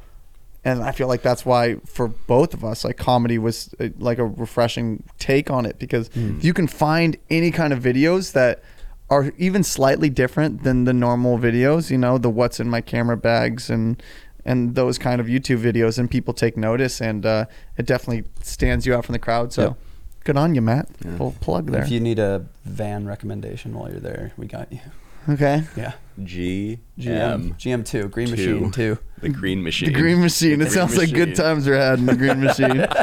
[0.65, 4.17] And I feel like that's why for both of us, like comedy was uh, like
[4.19, 6.38] a refreshing take on it because Mm.
[6.38, 8.62] if you can find any kind of videos that
[9.10, 13.17] are even slightly different than the normal videos, you know, the what's in my camera
[13.17, 14.02] bags and
[14.45, 17.45] and those kind of YouTube videos, and people take notice, and uh,
[17.78, 19.52] it definitely stands you out from the crowd.
[19.54, 19.74] So, Yeah.
[20.24, 20.88] good on you, Matt.
[21.06, 21.17] Yeah.
[21.17, 21.84] Full plug there.
[21.84, 24.80] If you need a van recommendation while you're there, we got you.
[25.28, 25.63] okay.
[25.76, 25.91] Yeah.
[26.25, 28.32] G GM GM two Green two.
[28.60, 28.97] Machine two.
[29.21, 29.91] the Green Machine.
[29.93, 30.49] The Green Machine.
[30.60, 31.45] The It Green sounds like good Machine.
[31.45, 32.86] times were had in the Green Machine.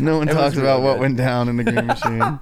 [0.00, 1.00] No one It was talks about real what good.
[1.00, 2.40] went down in the Green Machine.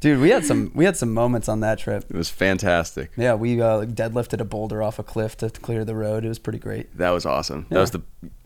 [0.00, 2.04] Dude, we had some we had some moments on that trip.
[2.08, 3.10] It was fantastic.
[3.16, 6.24] Yeah, we uh, like deadlifted a boulder off a cliff to clear the road.
[6.24, 6.96] It was pretty great.
[6.96, 7.66] That was awesome.
[7.70, 7.74] Yeah.
[7.74, 8.02] That was the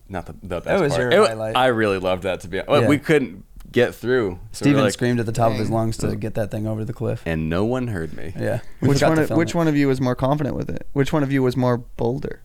[0.09, 1.01] not the, the best was part.
[1.01, 1.55] your It wa- highlight.
[1.57, 2.61] I really loved that to be.
[2.67, 2.87] Well, Yeah.
[2.89, 3.43] We couldn't
[3.75, 4.31] get through.
[4.31, 6.65] So we Steven like- screamed at the top of his lungs to get that thing
[6.65, 7.21] over the cliff.
[7.25, 8.33] and no one heard me.
[8.39, 8.61] Yeah.
[8.81, 9.19] We Which one?
[9.19, 9.55] Of, which it.
[9.55, 10.87] one of you was more confident with it?
[10.93, 12.41] Which one of you was more bolder?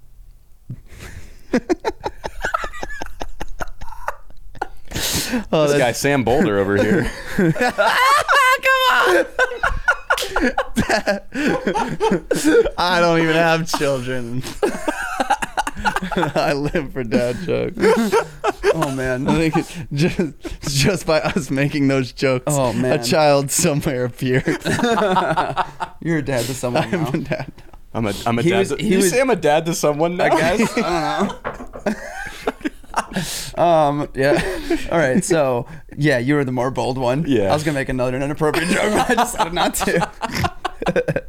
[5.52, 7.10] oh, This guy Sam Boulder over here.
[7.36, 7.52] Come
[8.92, 9.26] on.
[12.78, 14.42] I don't even have children.
[16.34, 17.76] I live for dad jokes.
[18.74, 19.26] Oh man.
[19.28, 20.20] I think it- just
[20.62, 23.00] just by us making those jokes, Oh, man.
[23.00, 24.44] a child somewhere appeared.
[26.02, 27.08] You're a dad to someone I'm now.
[27.10, 27.52] a dad.
[27.92, 28.58] I'm a I'm a He dad.
[28.60, 30.24] was- to, he you was- say I'm a dad to someone now?
[30.24, 30.72] I guess.
[30.78, 31.28] I
[31.84, 33.62] don't know.
[33.64, 34.08] um.
[34.14, 34.40] Yeah.
[34.92, 35.24] All right.
[35.24, 35.66] So
[35.96, 37.24] yeah, you were the more bold one.
[37.26, 37.50] Yeah.
[37.50, 41.24] I was gonna make another inappropriate joke, but I decided not to.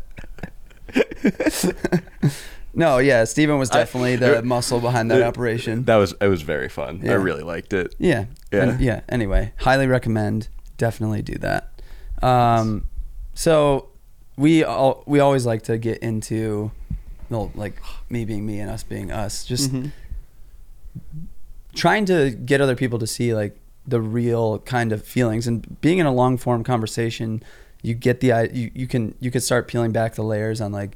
[2.74, 2.98] No.
[3.00, 3.24] Yeah.
[3.26, 5.84] Steven was I- definitely the it- muscle behind that it- operation.
[5.86, 7.02] That was it was very fun.
[7.04, 7.12] Yeah.
[7.12, 7.96] I really liked it.
[8.00, 8.26] yeah.
[8.52, 8.64] Yeah.
[8.64, 9.02] And- yeah.
[9.10, 10.48] Anyway, highly recommend.
[10.78, 11.82] Definitely do that.
[12.22, 12.88] Um.
[13.34, 13.90] So
[14.38, 16.72] we all we always like to get into,
[17.30, 19.46] well, like me being me and us being us.
[19.46, 19.92] Just Mhm.
[21.74, 23.58] trying to get other people to see like
[23.88, 27.42] the real kind of feelings and being in a long form conversation
[27.82, 30.72] you get the i- you, you can you can start peeling back the layers on
[30.72, 30.96] like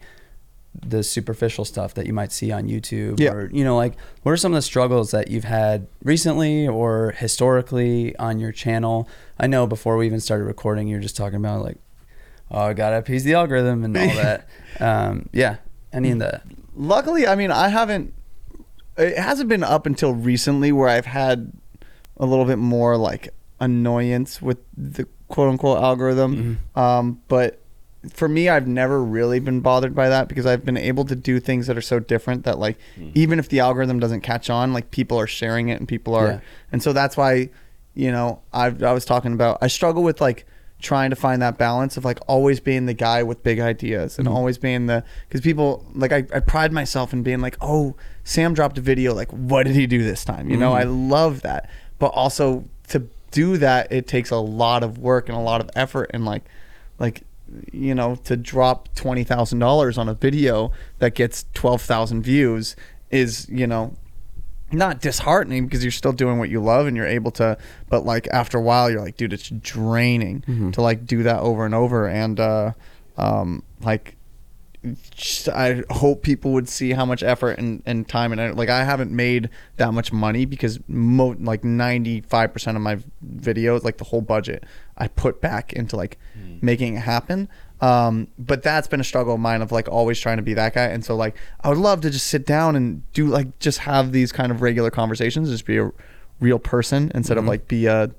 [0.85, 3.31] the superficial stuff that you might see on YouTube Yeah.
[3.31, 7.11] or you know like what are some of the struggles that you've had recently or
[7.17, 9.07] historically on your channel
[9.39, 11.77] I know before we even started recording you were just talking about like
[12.51, 14.47] oh I gotta appease the algorithm and all that
[14.79, 15.57] um, yeah
[15.93, 16.43] any of that
[16.77, 18.13] Luckily, I mean, I haven't.
[18.97, 21.53] It hasn't been up until recently where I've had
[22.17, 23.29] a little bit more like
[23.61, 26.59] annoyance with the quote unquote algorithm.
[26.75, 27.61] Um, but
[28.13, 31.39] for me, I've never really been bothered by that because I've been able to do
[31.39, 33.11] things that are so different that like mm-hmm.
[33.15, 36.27] even if the algorithm doesn't catch on, like people are sharing it and people are,
[36.27, 36.39] Yeah.
[36.71, 37.49] and so that's why,
[37.93, 40.45] you know, I I was talking about I struggle with like
[40.81, 44.27] trying to find that balance of like always being the guy with big ideas and
[44.27, 44.35] mm-hmm.
[44.37, 48.53] always being the because people like I, I pride myself in being like oh sam
[48.53, 50.49] dropped a video like what did he do this time?
[50.49, 51.09] You know i mm-hmm.
[51.09, 51.69] love that.
[51.97, 55.69] But also to do that it takes a lot of work and a lot of
[55.75, 56.43] effort and like
[56.99, 57.23] like
[57.71, 62.75] you know to drop $20000 on a video that gets 12000 views
[63.12, 63.93] is you know
[64.71, 67.55] not disheartening because you're still doing what you love and you're able to
[67.88, 71.65] but like after a while you're like dude it's draining to like do that over
[71.65, 72.08] and over.
[72.08, 72.71] And uh
[73.17, 74.15] um like
[75.15, 78.84] just- I hope people would see how much effort and, and time and like I
[78.84, 84.21] haven't made that much money because mo- like 95% of my videos like the whole
[84.21, 84.63] budget
[84.97, 86.17] I put back into like
[86.61, 87.49] making it happen.
[87.81, 90.73] Um but that's been a struggle of mine of like always trying to be that
[90.73, 90.85] guy.
[90.85, 94.11] And so like I would love to just sit down and do like just have
[94.11, 95.91] these kind of regular conversations just be a
[96.39, 98.11] real person instead of like be a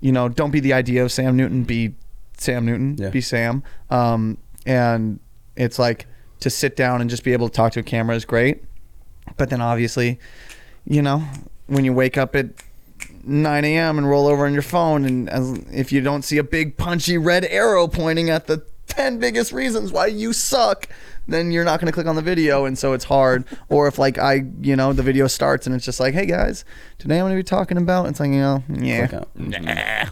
[0.00, 1.94] you know don't be the idea of Sam Newton be
[2.38, 3.10] Sam Newton Yeah.
[3.10, 3.62] be Sam.
[3.90, 5.20] Um and
[5.56, 6.06] it's like
[6.40, 8.62] to sit down and just be able to talk to a camera is great.
[9.36, 10.18] But then obviously
[10.86, 11.22] you know
[11.66, 12.46] when you wake up at
[13.28, 13.98] 9 a.m.
[13.98, 17.18] and roll over on your phone, and as, if you don't see a big punchy
[17.18, 20.88] red arrow pointing at the 10 biggest reasons why you suck,
[21.26, 23.44] then you're not going to click on the video, and so it's hard.
[23.68, 26.64] or if, like, I, you know, the video starts and it's just like, hey guys,
[26.98, 30.06] today I'm going to be talking about, it's like, you know, yeah, nah,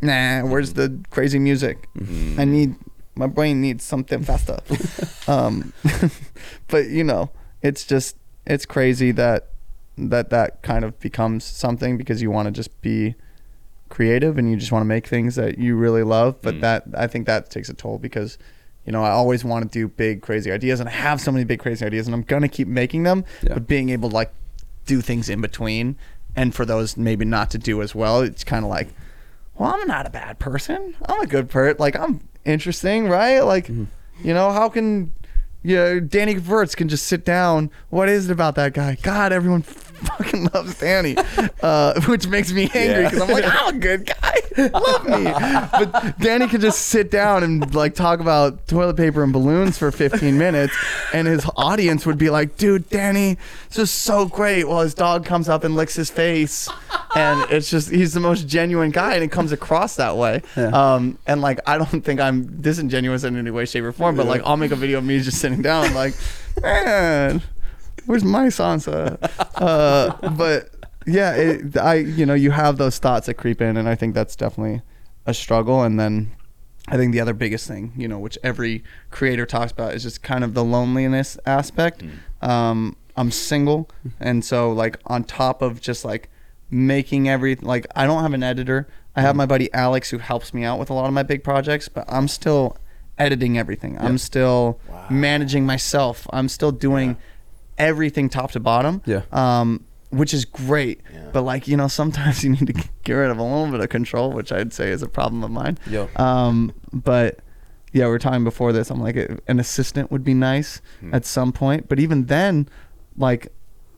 [0.00, 1.88] nah, where's the crazy music?
[2.38, 2.74] I need,
[3.14, 4.58] my brain needs something faster.
[5.30, 5.72] um,
[6.68, 7.30] but, you know,
[7.60, 9.51] it's just, it's crazy that
[9.98, 13.14] that that kind of becomes something because you want to just be
[13.88, 16.60] creative and you just want to make things that you really love but Mm.
[16.62, 18.38] that i think that takes a toll because
[18.86, 21.44] you know i always want to do big crazy ideas and i have so many
[21.44, 23.52] big crazy ideas and i'm gonna keep making them Yeah.
[23.54, 24.32] but being able to like
[24.86, 25.96] do things in between
[26.34, 28.88] and for those maybe not to do as well it's kind of like
[29.58, 33.68] well i'm not a bad person i'm a good person like i'm interesting right like
[33.68, 33.86] you
[34.24, 35.12] know how can
[35.64, 37.70] know, Danny Gevirtz can just sit down.
[37.90, 38.96] What is it about that guy?
[39.02, 41.16] God, everyone fucking loves Danny,
[41.62, 43.10] uh, which makes me angry Yeah.
[43.10, 45.24] because I'm like, I'm a good guy, love me.
[45.24, 49.92] But Danny can just sit down and like talk about toilet paper and balloons for
[49.92, 50.74] 15 minutes,
[51.12, 54.64] and his audience would be like, dude, Danny, this is so great.
[54.66, 56.68] While his dog comes up and licks his face,
[57.14, 60.42] and it's just he's the most genuine guy, and it comes across that way.
[60.56, 60.68] Yeah.
[60.94, 64.26] Um, and like I don't think I'm disingenuous in any way, shape, or form, but
[64.26, 66.14] like I'll make a video of me just sitting down, like,
[66.62, 67.42] man,
[68.06, 69.18] where's my Sansa?
[69.54, 70.70] Uh, but
[71.06, 74.14] yeah, it, I you know you have those thoughts that creep in, and I think
[74.14, 74.82] that's definitely
[75.26, 75.82] a struggle.
[75.82, 76.32] And then
[76.88, 80.22] I think the other biggest thing, you know, which every creator talks about, is just
[80.22, 82.02] kind of the loneliness aspect.
[82.40, 83.88] Um, I'm single,
[84.20, 86.28] and so like on top of just like
[86.70, 88.88] making every like I don't have an editor.
[89.14, 91.44] I have my buddy Alex who helps me out with a lot of my big
[91.44, 92.78] projects, but I'm still
[93.22, 93.96] editing everything.
[93.98, 96.26] I'm still managing myself.
[96.32, 97.16] I'm still doing
[97.78, 99.00] everything top to bottom.
[99.06, 99.22] Yeah.
[99.30, 101.00] Um, which is great.
[101.12, 101.30] Yeah.
[101.32, 102.72] But like, you know, sometimes you need to
[103.04, 105.50] get rid of a little bit of control, which I'd say is a problem of
[105.50, 105.78] mine.
[105.86, 106.08] Yo.
[106.16, 107.38] Um, but
[107.92, 108.90] yeah, we are talking before this.
[108.90, 110.80] I'm like, an assistant would be nice
[111.12, 112.68] at some point, but even then,
[113.16, 113.52] like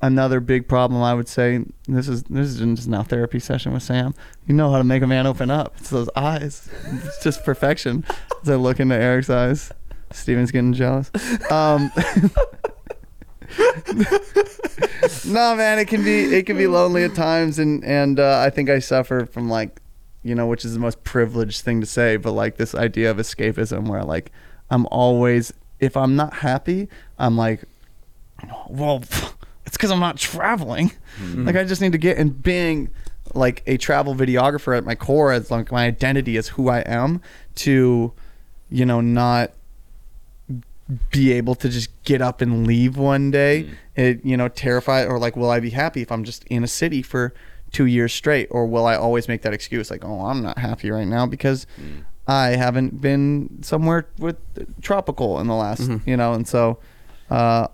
[0.06, 3.82] another big problem I would say this is this is just now therapy session with
[3.82, 4.14] Sam.
[4.46, 5.74] You know how to make a man open up.
[5.78, 6.68] It's those eyes.
[6.84, 8.04] It's just perfection.
[8.42, 9.72] As I look into Eric's eyes,
[10.10, 11.10] Steven's getting jealous.
[11.50, 11.90] Um,
[15.26, 18.50] no, man, it can be it can be lonely at times, and and uh, I
[18.50, 19.80] think I suffer from like,
[20.22, 23.16] you know, which is the most privileged thing to say, but like this idea of
[23.16, 24.32] escapism, where like
[24.70, 26.88] I'm always if I'm not happy,
[27.18, 27.64] I'm like,
[28.68, 29.02] well,
[29.66, 30.92] it's because I'm not traveling.
[31.18, 31.46] Mm-hmm.
[31.46, 32.90] Like I just need to get and being
[33.34, 37.20] like a travel videographer at my core as like my identity is who I am
[37.56, 38.12] to,
[38.70, 39.52] you know, not
[41.10, 43.64] be able to just get up and leave one day.
[43.64, 44.00] Mm-hmm.
[44.00, 46.66] It you know terrified or like will i be happy if i'm just in a
[46.66, 47.32] city for
[47.72, 48.48] two years straight?
[48.50, 51.66] Or will i always make that excuse like oh i'm not happy right now because
[51.80, 52.04] mm.
[52.26, 54.36] i haven't been somewhere with
[54.82, 56.08] tropical in the last mm-hmm.
[56.08, 56.34] you know?
[56.34, 56.78] And so
[57.30, 57.68] uh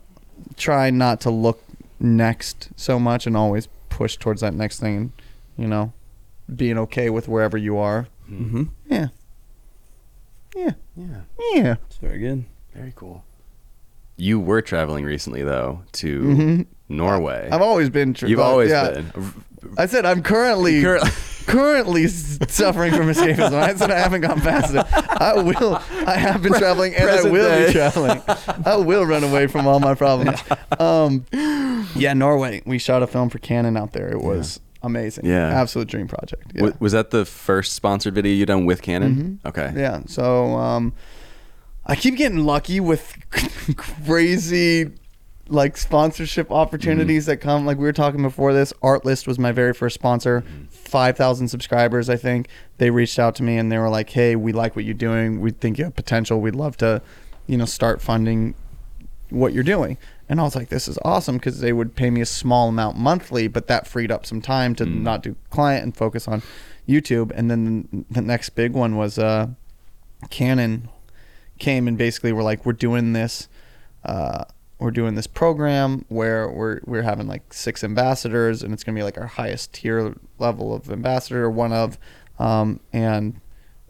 [0.57, 1.62] try not to look
[2.00, 5.12] next so much and always push towards that next thing and
[5.58, 5.92] you know
[6.56, 8.64] being okay with wherever you are Mm-hmm.
[8.88, 9.08] yeah
[10.56, 11.20] yeah Yeah,
[11.54, 12.44] yeah It's very good.
[12.74, 13.24] very cool.
[14.16, 16.66] You were traveling recently though to Mhm.
[16.88, 17.48] Norway.
[17.50, 18.90] i've always been tr- You've always yeah.
[18.90, 19.32] been.
[19.79, 21.05] I said I'm currently Current-
[21.46, 23.53] currently suffering from escapism.
[23.55, 24.87] I said I haven't gone past it.
[25.20, 25.81] I will.
[26.07, 27.66] I have been traveling, and I will day.
[27.66, 28.23] be traveling.
[28.64, 30.40] I will run away from all my problems.
[30.79, 31.27] Um,
[31.94, 32.62] yeah, Norway.
[32.64, 34.09] We shot a film for Canon out there.
[34.09, 35.27] It was amazing.
[35.27, 35.49] Yeah.
[35.49, 36.53] absolute dream project.
[36.55, 36.61] Yeah.
[36.61, 39.40] W- was that the first sponsored video you done with Canon?
[39.44, 39.62] Okay.
[39.66, 39.79] Mm-hmm.
[39.79, 40.01] Yeah.
[40.07, 40.94] So um,
[41.85, 43.14] I keep getting lucky with
[43.77, 44.90] crazy
[45.50, 47.66] like sponsorship opportunities that come.
[47.66, 50.44] Like we were talking before this, Artlist was my very first sponsor.
[50.70, 52.48] Five thousand subscribers, I think.
[52.78, 55.40] They reached out to me and they were like, "Hey, we like what you're doing.
[55.40, 56.40] We think you have potential.
[56.40, 57.02] We'd love to,
[57.46, 58.54] you know, start funding
[59.28, 62.20] what you're doing." And I was like, "This is awesome" because they would pay me
[62.20, 65.96] a small amount monthly, but that freed up some time to not do client and
[65.96, 66.42] focus on
[66.88, 67.32] YouTube.
[67.34, 69.48] And then the next big one was uh,
[70.30, 70.88] Canon
[71.58, 73.48] came and basically were like, "We're doing this."
[74.04, 74.44] Uh,
[74.80, 79.02] we're doing this program where we're we're having like six ambassadors, and it's gonna be
[79.02, 81.98] like our highest tier level of ambassador, one of,
[82.38, 83.40] um, and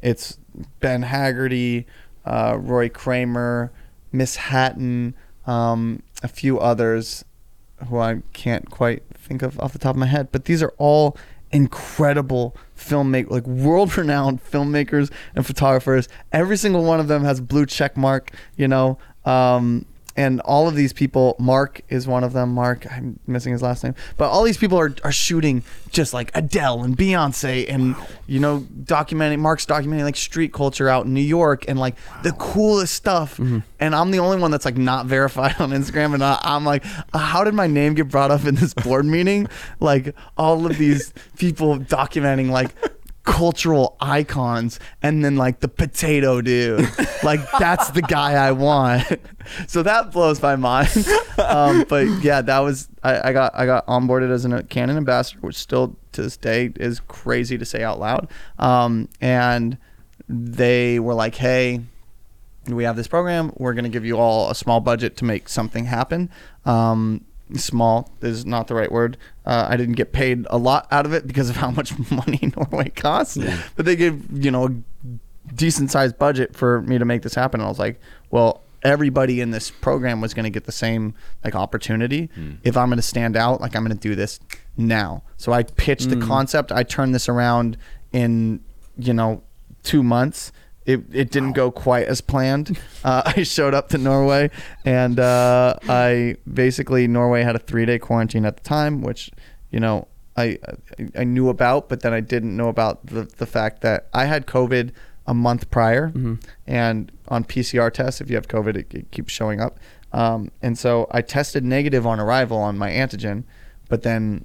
[0.03, 0.38] it's
[0.81, 1.87] Ben Haggerty,
[2.24, 3.72] uh, Roy Kramer,
[4.12, 5.14] Miss Hatton,
[5.46, 7.24] um, a few others
[7.88, 10.74] who I can't quite think of off the top of my head, but these are
[10.76, 11.16] all
[11.53, 16.09] incredible filmmakers, like world-renowned filmmakers and photographers.
[16.33, 18.98] Every single one of them has blue check mark, you know.
[19.24, 22.53] Um, and all of these people, Mark is one of them.
[22.53, 26.31] Mark, I'm missing his last name, but all these people are, are shooting just like
[26.35, 27.94] Adele and Beyonce, and
[28.27, 29.38] you know, documenting.
[29.38, 33.38] Mark's documenting like street culture out in New York and like the coolest stuff.
[33.38, 36.85] And I'm the only one that's like not verified on Instagram, and I, I'm like,
[37.12, 39.49] uh, how did my name get brought up in this board meeting?
[39.81, 42.70] Like all of these people documenting like
[43.31, 46.88] cultural icons and then like the potato dude.
[47.23, 49.05] Like that's the guy i want.
[49.66, 50.90] So that blows my mind.
[51.40, 55.40] Um, but yeah that was I, I got i got onboarded as a canon ambassador
[55.40, 58.29] which still to this day is crazy to say out loud.
[58.59, 59.79] Um, and
[60.29, 61.81] they were like hey
[62.66, 63.53] we have this program.
[63.57, 66.31] We're going to give you all a small budget to make something happen.
[66.66, 67.25] Um,
[67.57, 69.17] small is not the right word.
[69.47, 72.53] Uh, i didn't get paid a lot out of it because of how much money
[72.57, 73.39] norway costs.
[73.77, 77.61] But they gave you know a decent sized budget for me to make this happen.
[77.61, 81.15] And i was like well everybody in this program was going to get the same
[81.45, 82.31] like opportunity.
[82.63, 84.41] If i'm going to stand out like i'm going to do this
[84.77, 85.23] now.
[85.37, 86.73] So i pitched the concept.
[86.73, 87.77] I turned this around
[88.13, 88.61] in
[88.99, 89.43] you know
[89.83, 90.53] two months
[90.92, 92.79] it, it didn't go quite as planned.
[93.03, 94.50] Uh, I showed up to Norway,
[94.85, 99.31] and uh, I basically Norway had a three day quarantine at the time, which
[99.70, 100.59] you know I
[100.98, 104.26] I- I knew about, but then I didn't know about the the fact that I
[104.26, 104.90] had COVID
[105.26, 106.12] a month prior,
[106.66, 109.79] and on PCR tests, if you have COVID, it, it keeps showing up.
[110.12, 113.44] Um, and so I tested negative on arrival on my antigen,
[113.88, 114.44] but then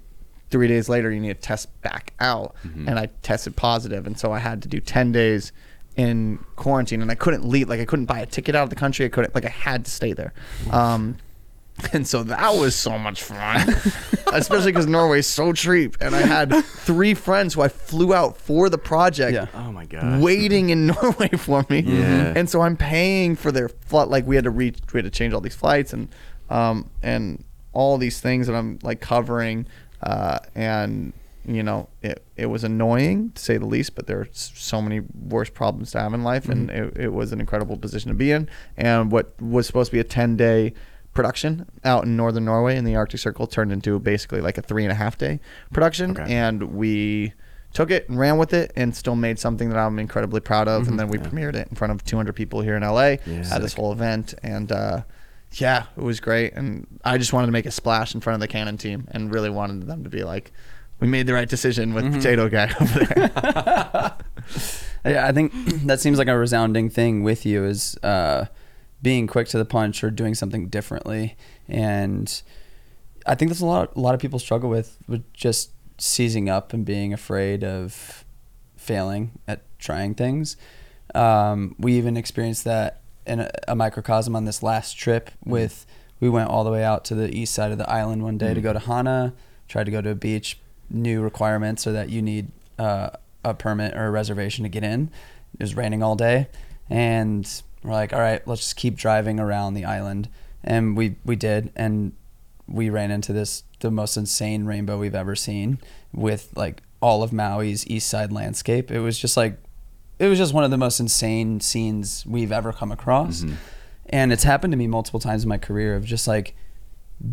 [0.49, 2.55] three days later you need to test back out,
[2.87, 5.51] and I tested positive, and so I had to do ten days
[5.97, 8.75] in quarantine and I couldn't leave like I couldn't buy a ticket out of the
[8.75, 10.33] country I couldn't like I had to stay there
[10.71, 11.17] um
[11.93, 13.67] and so that was so much fun
[14.33, 18.69] especially because Norway's so cheap and I had three friends who I flew out for
[18.69, 19.47] the project Yeah.
[19.53, 20.21] Oh my god.
[20.21, 21.79] waiting in Norway for me.
[21.81, 22.33] Yeah.
[22.35, 24.07] And so I'm paying for their flight.
[24.07, 26.07] Like we had to reach, we had to change all these flights and,
[26.49, 29.65] um, and all these things that I'm like covering.
[30.01, 31.11] Uh, and
[31.47, 35.01] you know, it, it was annoying to say the least, but there are so many
[35.13, 36.49] worse problems to have in life.
[36.49, 38.49] And it, it was an incredible position to be in.
[38.77, 40.73] And what was supposed to be a 10 day
[41.13, 44.83] production out in northern Norway in the Arctic Circle turned into basically like a three
[44.83, 45.39] and a half day
[45.71, 46.11] production.
[46.11, 46.33] Okay.
[46.33, 47.33] And we
[47.73, 50.87] took it and ran with it and still made something that I'm incredibly proud of.
[50.87, 53.43] And then we premiered it in front of 200 people here in LA Yeah.
[53.51, 54.33] at this whole event.
[54.43, 55.01] And uh,
[55.53, 56.53] yeah, it was great.
[56.53, 59.33] And I just wanted to make a splash in front of the Canon team and
[59.33, 60.51] really wanted them to be like,
[60.99, 64.15] we made the right decision with Potato Guy over there.
[65.05, 65.53] Yeah, I think
[65.85, 68.45] that seems like a resounding thing with you is uh,
[69.01, 71.37] being quick to the punch or doing something differently,
[71.67, 72.41] and
[73.25, 73.95] I think that's a lot.
[73.95, 78.25] A lot of people struggle with with just seizing up and being afraid of
[78.75, 80.57] failing at trying things.
[81.13, 85.29] Um, we even experienced that in a, a microcosm on this last trip.
[85.43, 85.85] With
[86.19, 88.55] we went all the way out to the east side of the island one day
[88.55, 89.33] to go to Hana.
[89.67, 90.59] Tried to go to a beach.
[90.89, 93.09] New requirements so that you need uh,
[93.43, 95.09] a permit or a reservation to get in.
[95.53, 96.47] It was raining all day,
[96.89, 97.49] and
[97.83, 100.29] we're like, all right, let's just keep driving around the island,
[100.63, 102.13] and we we did, and
[102.67, 105.77] we ran into this the most insane rainbow we've ever seen
[106.11, 108.89] with like all of Maui's east side landscape.
[108.91, 109.57] It was just like
[110.17, 113.43] it was just one of the most insane scenes we've ever come across.
[114.07, 116.55] And it's happened to me multiple times in my career of just like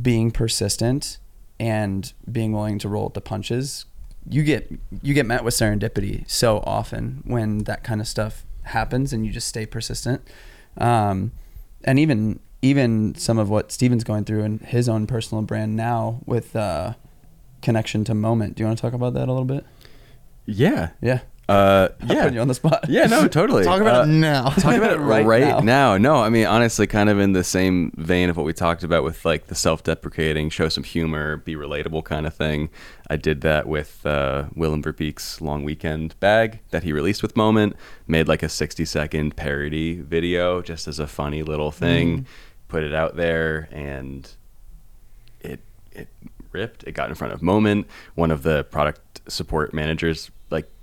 [0.01, 1.19] being persistent
[1.63, 3.87] and being willing to roll with the punches
[4.29, 4.71] you get
[5.03, 9.33] you get met with serendipity so often when that kind of stuff happens and you
[9.33, 10.23] just stay persistent.
[10.77, 11.33] Um,
[11.85, 16.21] and even even some of what Steven's going through in his own personal brand now
[16.27, 16.95] with uh,
[17.61, 18.55] connection to moment.
[18.55, 19.67] Do you want to talk about that a little bit?
[20.47, 20.91] Yeah.
[21.01, 21.21] Yeah.
[21.49, 22.15] Uh, yeah.
[22.23, 22.85] putting you on the spot.
[22.89, 23.65] Yeah, no, totally.
[23.65, 24.45] Talk about Uh, it now.
[24.51, 25.59] talk about it right, Right now.
[25.61, 25.99] now.
[25.99, 29.03] No, I mean honestly, kind of in the same vein of what we talked about
[29.05, 32.71] with like the self-deprecating, show some humor, be relatable kind of thing.
[33.11, 37.77] I did that with uh, Willem Verbeek's Long Weekend bag that he released with Moment.
[38.07, 42.25] Made like a 60-second parody video just as a funny little thing.
[42.69, 44.31] Put it out there, and
[45.41, 46.09] it it
[46.53, 46.85] ripped.
[46.85, 47.87] It got in front of Moment.
[48.15, 50.31] One of the product support managers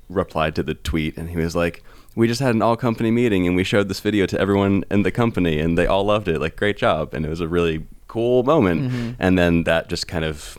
[0.09, 1.83] replied to the tweet, and he was like,
[2.15, 5.03] "We just had an all company meeting, and we showed this video to everyone in
[5.03, 6.39] the company, and they all loved it.
[6.39, 8.81] Like, great job!" And it was a really cool moment.
[8.91, 9.09] Mm-hmm.
[9.19, 10.57] And then that just kind of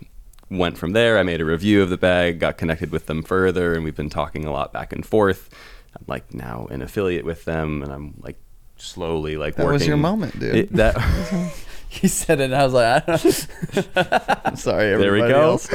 [0.50, 1.18] went from there.
[1.18, 4.10] I made a review of the bag, got connected with them further, and we've been
[4.10, 5.48] talking a lot back and forth.
[5.96, 8.38] I'm like now an affiliate with them, and I'm like
[8.76, 9.72] slowly like That working.
[9.74, 10.54] was your moment, dude.
[10.56, 10.96] It- that
[11.90, 13.88] He said it, and I was like, I don't
[14.46, 15.40] I'm sorry, There we go.
[15.58, 15.68] else.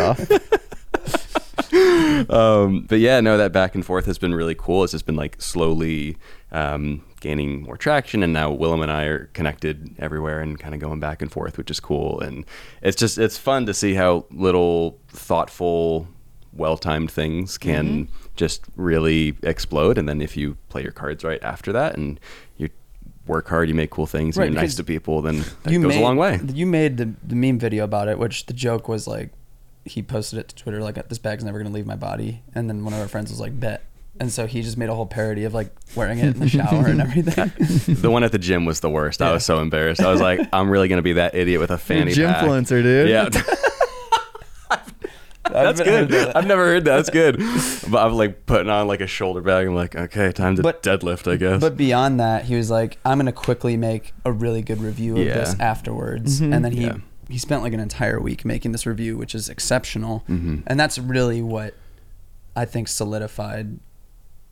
[2.29, 4.83] Um, but yeah, no, that back and forth has been really cool.
[4.83, 6.17] It's just been like slowly
[6.51, 10.79] um, gaining more traction, and now Willem and I are connected everywhere and kind of
[10.79, 12.19] going back and forth, which is cool.
[12.19, 12.45] And
[12.81, 16.07] it's just it's fun to see how little thoughtful,
[16.53, 19.97] well-timed things can just really explode.
[19.97, 22.19] And then if you play your cards right after that, and
[22.57, 22.69] you
[23.27, 25.83] work hard, you make cool things, Right, and you're nice to people, then that goes
[25.83, 26.39] made, a long way.
[26.53, 29.31] You made the, the meme video about it, which the joke was like,
[29.85, 32.83] he posted it to Twitter like, "This bag's never gonna leave my body," and then
[32.83, 33.83] one of our friends was like, "Bet."
[34.19, 36.87] And so he just made a whole parody of like wearing it in the shower
[36.87, 37.51] and everything.
[38.01, 39.21] the one at the gym was the worst.
[39.21, 40.01] I was so embarrassed.
[40.01, 42.45] I was like, I'm really gonna be that idiot with a fanny gym pack.
[42.45, 43.09] influencer, dude.
[43.09, 43.29] Yeah.
[45.51, 46.11] That's good.
[46.13, 46.95] I've never heard that.
[46.97, 47.37] That's good.
[47.91, 49.67] But I'm like putting on like a shoulder bag.
[49.67, 51.61] I'm like, okay, time to But- deadlift, I guess.
[51.61, 55.25] But beyond that, he was like, "I'm gonna quickly make a really good review of
[55.25, 55.35] Yeah.
[55.35, 56.55] this afterwards," Mhm.
[56.55, 56.97] and then he Yeah.
[57.29, 60.63] He spent like an entire week making this review, which is exceptional, Mhm.
[60.67, 61.73] and that's really what
[62.55, 63.79] I think solidified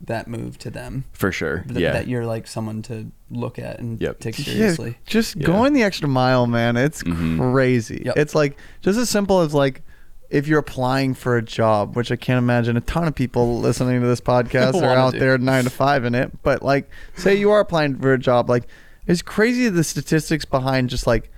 [0.00, 1.04] that move to them.
[1.12, 1.64] For sure.
[1.68, 1.92] Th- yeah.
[1.92, 4.20] that you're like someone to look at and Yep.
[4.20, 4.98] take Yeah, seriously.
[5.06, 5.46] just Yeah.
[5.46, 6.76] going the extra mile, man.
[6.76, 7.38] It's Mhm.
[7.52, 8.02] crazy.
[8.04, 8.16] Yep.
[8.18, 9.82] It's like just as simple as like
[10.30, 14.00] if you're applying for a job, which I can't imagine a ton of people listening
[14.00, 15.20] to this podcast are Wanna out do.
[15.20, 16.32] there nine to five in it.
[16.42, 18.64] But like, say you are applying for a job, like
[19.06, 21.30] it's crazy the statistics behind just like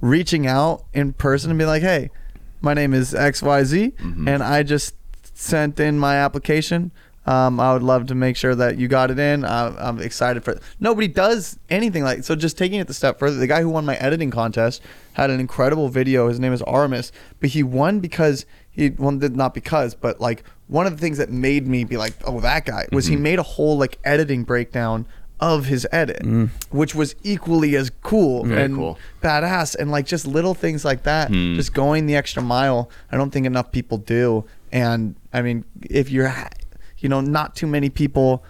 [0.00, 2.10] reaching out in person and be like, hey,
[2.60, 4.28] my name is X Y Z, Mhm.
[4.28, 4.94] and I just
[5.34, 6.90] sent in my application.
[7.26, 9.44] Um, I would love to make sure that you got it in.
[9.44, 10.62] Uh, I'm excited for it.
[10.80, 12.34] Nobody does anything like so.
[12.34, 14.82] Just taking it the step further, the guy who won my editing contest
[15.12, 16.28] had an incredible video.
[16.28, 20.86] His name is Aramis, but he won because he well, not because, but like one
[20.86, 23.20] of the things that made me be like, oh, that guy was he Mhm.
[23.20, 25.04] made a whole like editing breakdown
[25.40, 26.50] of his edit, mm.
[26.70, 28.98] which was equally as cool Very and cool.
[29.22, 31.56] badass, and like just little things like that, Hmm.
[31.56, 32.90] just going the extra mile.
[33.10, 36.32] I don't think enough people do, and I mean, if you're,
[36.98, 38.44] you know, not too many people.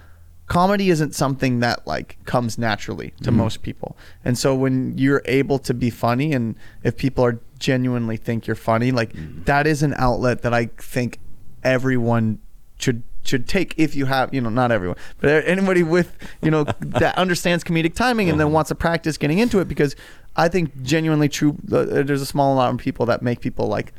[0.47, 3.36] Comedy isn't something that like comes naturally to hmm.
[3.36, 8.16] most people, and so when you're able to be funny, and if people are genuinely
[8.16, 9.45] think you're funny, like hmm.
[9.45, 11.20] that is an outlet that I think
[11.62, 12.41] everyone
[12.78, 16.64] should should take if you have you know not everyone but anybody with you know
[16.80, 19.94] that understands comedic timing and then wants to practice getting into it because
[20.36, 23.92] i think genuinely true uh, there's a small amount of people that make people like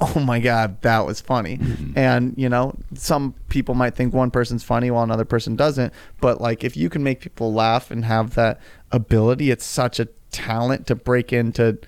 [0.00, 1.60] oh my god that was funny.
[1.94, 6.40] And you know some people might think one person's funny while another person doesn't but
[6.40, 8.60] like if you can make people laugh and have that
[8.92, 11.78] ability it's such a talent to break into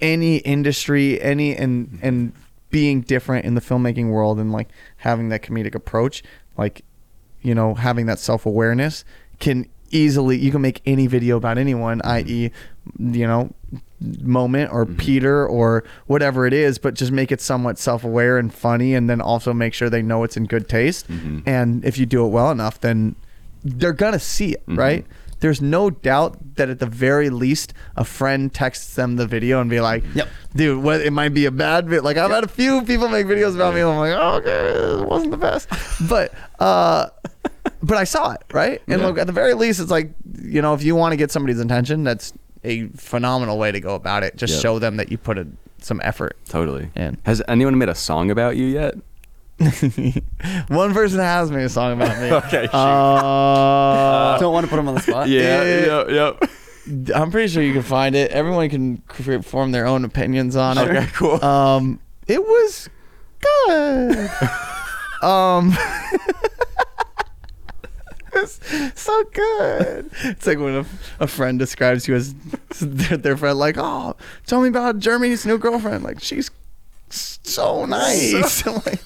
[0.00, 2.32] any industry, any and and
[2.74, 6.24] being different in the filmmaking world and like having that comedic approach,
[6.58, 6.82] like
[7.40, 9.04] you know, having that self awareness
[9.38, 12.50] can easily you can make any video about anyone, i.e.,
[12.98, 13.48] you know,
[14.22, 18.52] moment or Peter or whatever it is, but just make it somewhat self aware and
[18.52, 21.08] funny and then also make sure they know it's in good taste.
[21.08, 21.44] Mhm.
[21.46, 23.14] And if you do it well enough, then
[23.62, 24.76] they're gonna see it, Mhm.
[24.78, 25.06] right?
[25.40, 29.68] There's no doubt that at the very least, a friend texts them the video and
[29.68, 30.28] be like, Yep.
[30.56, 32.04] dude, what it might be a bad bit.
[32.04, 35.00] Like I've had a few people make videos about me, and I'm like, oh, okay,
[35.02, 35.68] it wasn't the best,
[36.08, 37.08] but uh,
[37.82, 38.80] but I saw it, right?
[38.88, 39.06] And Yeah.
[39.06, 40.12] look, at the very least, it's like
[40.42, 42.32] you know, if you want to get somebody's attention, that's
[42.64, 44.36] a phenomenal way to go about it.
[44.36, 44.62] Just Yep.
[44.62, 45.46] show them that you put a,
[45.80, 46.36] some effort.
[46.48, 46.90] totally.
[46.96, 47.18] in.
[47.24, 48.94] Has anyone made a song about you yet?
[50.68, 52.30] One person has made a song about me.
[52.32, 52.74] Okay, shoot.
[52.74, 55.28] Uh, Don't want to put him on the spot.
[55.28, 56.04] yeah, yeah.
[56.06, 56.50] yep, yep.
[57.14, 58.30] I'm pretty sure you can find it.
[58.32, 60.82] Everyone can cre- form their own opinions on it.
[60.88, 61.42] Okay, cool.
[61.44, 62.88] Um, it was
[63.66, 64.30] good.
[65.22, 65.74] Um,
[68.34, 70.10] it's so good.
[70.24, 70.84] It's like when a,
[71.20, 72.34] a friend describes you as
[72.80, 76.04] their, their friend, like, "Oh, tell me about Jeremy's new girlfriend.
[76.04, 76.50] Like, she's
[77.08, 79.00] so nice." I'm like,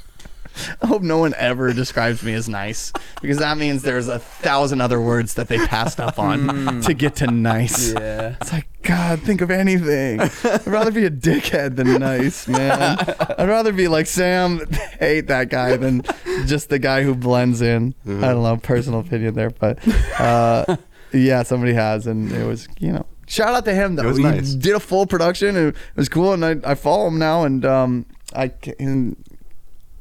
[0.82, 4.80] I hope no one ever describes me as nice because that means there's a thousand
[4.80, 7.92] other words that they passed up on to get to nice.
[7.92, 8.36] Yeah.
[8.40, 10.20] It's like, God, think of anything.
[10.20, 12.98] I'd rather be a dickhead than nice, man.
[13.38, 14.66] I'd rather be like Sam,
[14.98, 16.02] hate that guy, than
[16.46, 17.94] just the guy who blends in.
[18.06, 19.78] I don't know, personal opinion there, but
[20.20, 20.76] uh,
[21.12, 24.04] yeah, somebody has, and it was, you know, shout out to him though.
[24.04, 24.54] It was he nice.
[24.54, 27.64] did a full production, and it was cool, and I, I follow him now, and
[27.64, 29.16] um, I can,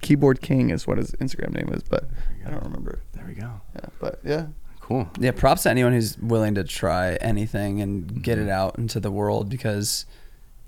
[0.02, 2.06] Keyboard King is what his Instagram name is, but
[2.46, 3.00] I don't remember.
[3.14, 3.50] There we go.
[3.76, 4.48] Yeah, but yeah,
[4.80, 5.10] Cool.
[5.20, 8.48] Yeah, props to anyone who's willing to try anything and get Mm-hmm.
[8.48, 10.06] it out into the world because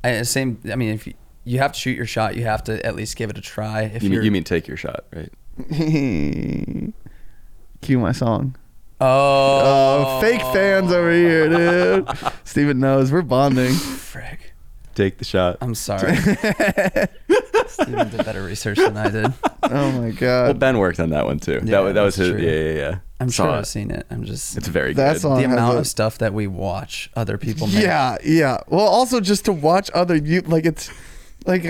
[0.04, 1.14] I same I mean if you,
[1.46, 3.84] you have to shoot your shot, you have to at least give it a try.
[3.84, 5.32] If You you're mean, you mean take your shot, right?
[7.82, 8.56] cue my song.
[9.02, 12.10] Oh, Oh, fake fans over here, dude.
[12.44, 13.74] Steven knows we're bonding.
[13.74, 14.54] frick.
[14.96, 15.58] Take the shot.
[15.62, 16.18] I'm sorry.
[17.82, 19.34] Steven did better research than I did.
[19.64, 20.44] Oh my god.
[20.46, 20.54] Well.
[20.56, 21.62] Ben worked on that one too.
[21.64, 22.30] Yeah, that, that was his.
[22.32, 22.40] true.
[22.40, 22.98] Yeah, yeah, yeah.
[23.22, 23.58] I'm Saw sure it.
[23.60, 24.06] I've seen it.
[24.10, 25.22] I'm just It's very That good.
[25.22, 27.84] song- the has amount a- of stuff that we watch other people make.
[27.84, 28.58] Yeah, yeah.
[28.68, 30.90] Well, also just to watch other you like it's
[31.46, 31.66] like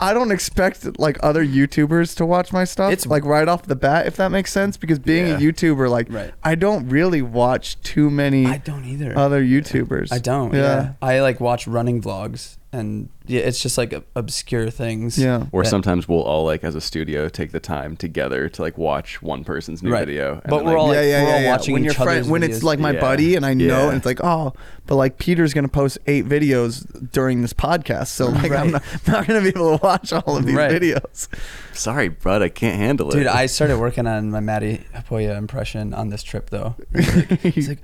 [0.00, 2.92] I don't expect like other YouTubers to watch my stuff.
[2.92, 4.76] It's- It's like right off the bat, if that makes sense.
[4.76, 5.36] Because being Yeah.
[5.36, 6.32] a YouTuber, like Right.
[6.44, 9.12] I don't really watch too many I don't either.
[9.18, 10.12] other YouTubers.
[10.12, 10.54] I don't.
[10.54, 10.92] Yeah.
[11.02, 15.18] I like watch running vlogs and yeah, it's just like obscure things.
[15.18, 15.46] Yeah.
[15.52, 18.76] Or that- sometimes we'll all like as a studio take the time together to like
[18.76, 20.06] watch one person's new Right.
[20.06, 20.34] video.
[20.34, 22.28] and But then, we're like, all, like, we're all watching when each your friend, other's
[22.28, 23.00] when it's like my Yeah.
[23.00, 23.88] buddy and I know, Yeah.
[23.88, 24.52] and it's like, oh,
[24.86, 28.72] but like Peter's gonna post eight videos during this podcast, so like I'm Right.
[28.72, 30.70] not, not gonna be able to watch all of these Right.
[30.70, 31.28] videos.
[31.72, 33.14] sorry, bud, I can't handle it.
[33.14, 36.74] Dude, I started working on my Matti Haapoja impression on this trip though.
[36.94, 37.80] It's like,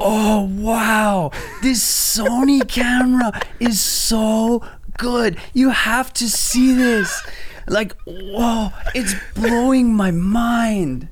[0.00, 1.30] oh wow,
[1.62, 1.80] this
[2.18, 4.64] Sony camera is so
[4.96, 5.36] good.
[5.52, 7.22] You have to see this.
[7.68, 11.08] Like, whoa, it's blowing my mind.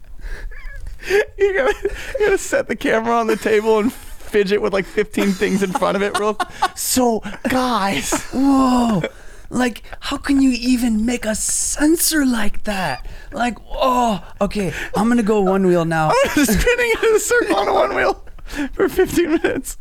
[1.39, 1.75] you gotta,
[2.19, 5.73] you gotta set the camera on the table and fidget with like 15 things in
[5.73, 6.37] front of it real
[6.75, 9.03] so guys Whoa.
[9.51, 13.07] Like, how can you even make a sensor like that?
[13.33, 16.13] Like, oh, okay, I'm gonna go one wheel now.
[16.37, 18.23] I'm spinning in a circle on a one wheel
[18.73, 19.77] for 15 minutes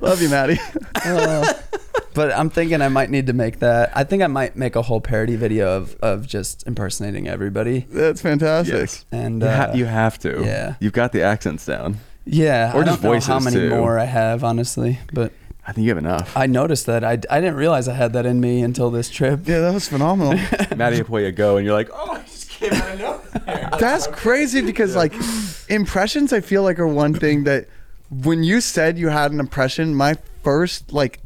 [0.00, 0.58] love you matti
[1.04, 1.52] Uh,
[2.14, 3.90] but I'm thinking I might need to make that.
[3.96, 7.86] I think I might make a whole parody video of, of just impersonating everybody.
[7.90, 9.04] that's fantastic yes.
[9.10, 10.42] And you, ha- uh, you have to.
[10.44, 10.74] yeah.
[10.80, 11.98] You've got the accents down.
[12.24, 13.70] yeah, or I just don't know how many too.
[13.70, 14.98] more I have, honestly.
[15.12, 15.32] But
[15.66, 16.36] I think you have enough.
[16.36, 19.40] I noticed that I, I didn't realize I had that in me until this trip.
[19.48, 20.32] yeah that was phenomenal
[20.76, 23.70] Matti Haapoja go, and you're like, oh, I just came out of nowhere.
[23.80, 25.14] That's crazy because like
[25.68, 27.68] impressions I feel like are one thing that
[28.10, 31.20] when you said you had an impression, my first like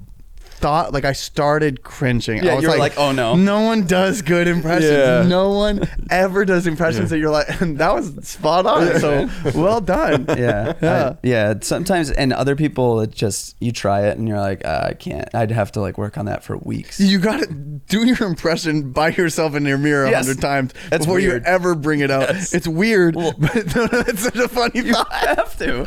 [0.59, 2.43] thought like I started cringing.
[2.45, 4.91] Yeah, I was you were like, "Oh, no." No one does good impressions.
[4.93, 5.23] Yeah.
[5.27, 8.99] No one ever does impressions that you're like and that was spot on.
[9.01, 10.27] So well done.
[10.37, 11.09] yeah, Yeah.
[11.11, 11.55] I- yeah.
[11.61, 15.29] Sometimes, and other people, it just you try it and you're like, uh, I can't.
[15.35, 16.99] I'd have to like work on that for weeks.
[17.01, 20.27] You gotta do your impression by yourself in your mirror a Yes.
[20.27, 21.43] hundred times That's before weird.
[21.43, 22.29] you ever bring it out.
[22.35, 22.53] Yes.
[22.55, 25.13] It's weird, Well- but it's such a funny thought.
[25.13, 25.87] have to.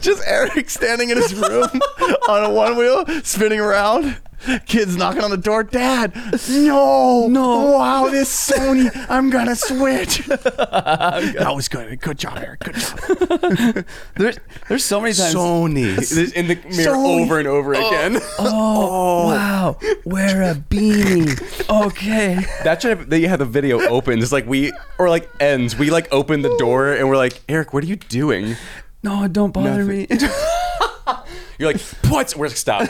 [0.00, 1.68] Just Eric standing in his room
[2.28, 4.16] on a one wheel, spinning around.
[4.66, 5.62] Kids knocking on the door.
[5.62, 6.14] Dad,
[6.50, 7.70] no, No.
[7.78, 8.90] Wow, this Sony.
[9.08, 10.18] I'm gonna switch.
[10.26, 12.00] that was good.
[12.00, 12.60] Good job, Eric.
[12.60, 13.84] Good job.
[14.16, 15.34] There's there's so many times.
[15.34, 15.96] Sony.
[16.12, 17.22] This in the mirror Sony.
[17.22, 17.86] over and over oh.
[17.86, 18.16] again.
[18.38, 19.78] Oh, oh, wow.
[20.04, 21.38] Wear a beanie.
[21.86, 22.44] Okay.
[22.64, 24.20] That should have, that you have the video open.
[24.20, 25.76] It's like we, or like ends.
[25.78, 28.56] We like open the door and we're like, Eric, what are you doing?
[29.04, 30.06] No, don't bother Nothing.
[30.10, 30.48] me.
[31.58, 32.34] You're like, what?
[32.36, 32.88] We're like, stop.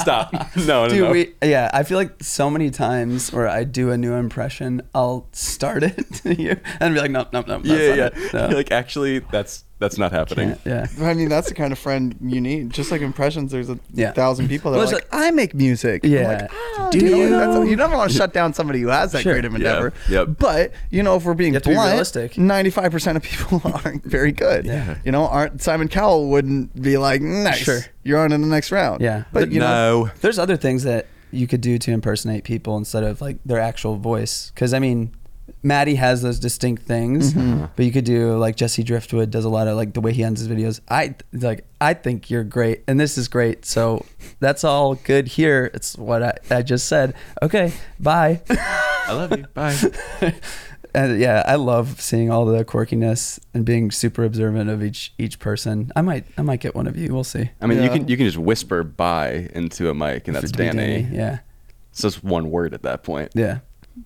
[0.00, 0.32] Stop.
[0.56, 1.10] No, no, Dude, no.
[1.10, 5.28] we yeah, I feel like so many times where I do a new impression, I'll
[5.32, 6.24] start it
[6.80, 7.62] and be like, nope, nope, nope.
[7.64, 8.08] yeah, yeah.
[8.32, 8.48] No.
[8.48, 10.56] You're like, actually, that's that's not happening.
[10.64, 11.06] Can't- yeah.
[11.06, 12.70] I mean, that's the kind of friend you need.
[12.70, 14.12] Just like impressions, there's a Yeah.
[14.12, 16.04] thousand people that Well, are it's like, I make music.
[16.04, 16.28] I'm Yeah.
[16.28, 19.12] like, "Oh, Do dude, you?" that's- you never want to shut down somebody who has
[19.12, 19.32] that Sure.
[19.32, 19.56] creative Yeah.
[19.58, 19.92] endeavor.
[20.08, 20.28] Yep.
[20.38, 22.38] But you know, if we're being You have to be blunt, realistic.
[22.38, 24.64] ninety-five percent of people aren't very good.
[24.64, 24.94] Yeah.
[25.04, 27.58] You know, aren't Simon Cowell wouldn't be like, nice.
[27.58, 27.80] Sure.
[28.02, 29.00] You're on in the next round.
[29.02, 29.24] Yeah.
[29.32, 30.10] But you know, no.
[30.22, 33.96] There's other things that you could do to impersonate people instead of like their actual
[33.96, 34.52] voice.
[34.54, 35.10] Because I mean,
[35.66, 37.64] Matti has those distinct things, Mm-hmm.
[37.74, 40.22] but you could do like Jesse Driftwood does a lot of like the way he
[40.22, 40.80] ends his videos.
[40.88, 43.64] I like I think you're great, and this is great.
[43.64, 44.04] So
[44.40, 45.70] that's all good here.
[45.74, 47.14] It's what I, I just said.
[47.42, 48.42] Okay, bye.
[48.48, 49.44] I love you.
[49.54, 49.76] Bye.
[50.94, 55.38] and yeah, I love seeing all the quirkiness and being super observant of each each
[55.38, 55.90] person.
[55.96, 57.12] I might I might get one of you.
[57.12, 57.50] We'll see.
[57.60, 60.52] I mean, you can you can just whisper "bye" into a mic, and that's If
[60.52, 61.06] Danny.
[61.12, 61.40] Yeah,
[61.90, 63.32] It's just one word at that point.
[63.34, 63.58] yeah,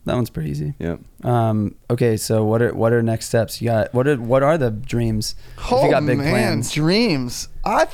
[0.05, 0.75] that one's pretty easy.
[0.79, 0.97] Yeah.
[1.25, 3.61] Um, okay, so what are what are next steps?
[3.61, 5.35] You got what are what are the dreams?
[5.59, 6.73] If Oh you got big man, plans.
[6.73, 7.49] dreams.
[7.65, 7.89] I'm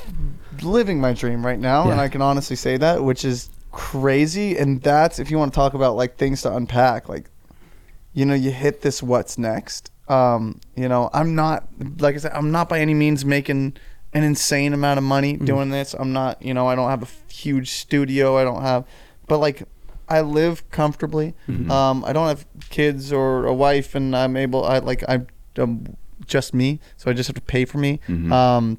[0.62, 4.56] living my dream right now, and I can honestly say that, which is crazy.
[4.56, 7.30] And that's if you want to talk about like things to unpack, like
[8.12, 9.90] you know, you hit this what's next.
[10.08, 11.68] Um, you know, I'm not
[11.98, 13.76] like I said, I'm not by any means making
[14.12, 15.44] an insane amount of money Mm-hmm.
[15.44, 15.92] doing this.
[15.94, 18.38] I'm not, you know, I don't have a huge studio.
[18.38, 18.86] I don't have,
[19.26, 19.64] but like,
[20.08, 21.34] I live comfortably.
[21.48, 21.70] Mm-hmm.
[21.70, 24.64] Um, I don't have kids or a wife, and I'm able.
[24.64, 25.26] I like I'm,
[25.58, 25.96] um
[26.26, 28.00] just me, so I just have to pay for me.
[28.08, 28.32] Mhm.
[28.32, 28.78] Um,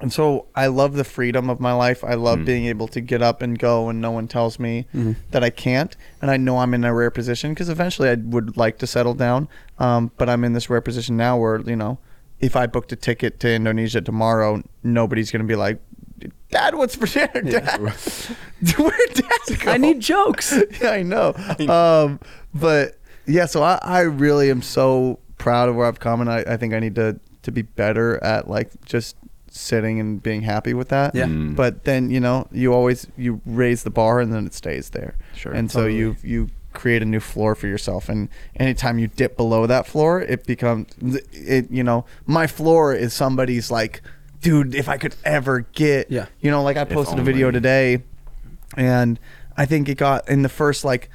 [0.00, 2.02] and so I love the freedom of my life.
[2.02, 2.44] I love Mm.
[2.44, 5.14] being able to get up and go, and no one tells me Mhm.
[5.30, 5.94] that I can't.
[6.20, 9.14] And I know I'm in a rare position because eventually I would like to settle
[9.14, 9.48] down.
[9.78, 11.98] Um, but I'm in this rare position now where you know,
[12.40, 15.78] if I booked a ticket to Indonesia tomorrow, nobody's gonna be like,
[16.52, 17.80] "Dad, what's for dinner, Dad?
[18.78, 20.54] Where'd Dad go?" I need jokes.
[20.80, 21.34] yeah, I know.
[21.68, 22.20] Um,
[22.54, 26.44] but yeah, so I, I really am so proud of where I've come, and I,
[26.46, 29.16] I think I need to to be better at like just
[29.50, 31.14] sitting and being happy with that.
[31.14, 31.24] Yeah.
[31.24, 31.56] Mm.
[31.56, 35.14] But then you know you always you raise the bar and then it stays there.
[35.34, 35.52] Sure.
[35.52, 39.66] And so you you create a new floor for yourself, and anytime you dip below
[39.66, 40.94] that floor, it becomes
[41.32, 41.70] it.
[41.70, 44.02] You know, my floor is somebody's like,
[44.42, 46.26] dude, if I could ever get, Yeah.
[46.40, 48.02] you know, like I posted a video today,
[48.76, 49.18] and
[49.56, 51.08] I think it got in the first like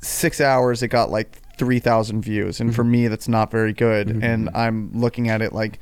[0.00, 2.90] six hours, it got like three thousand views, and for mm-hmm.
[2.90, 4.08] me, that's not very good.
[4.08, 4.24] Mm-hmm.
[4.24, 4.56] And mm-hmm.
[4.56, 5.78] I'm looking at it like,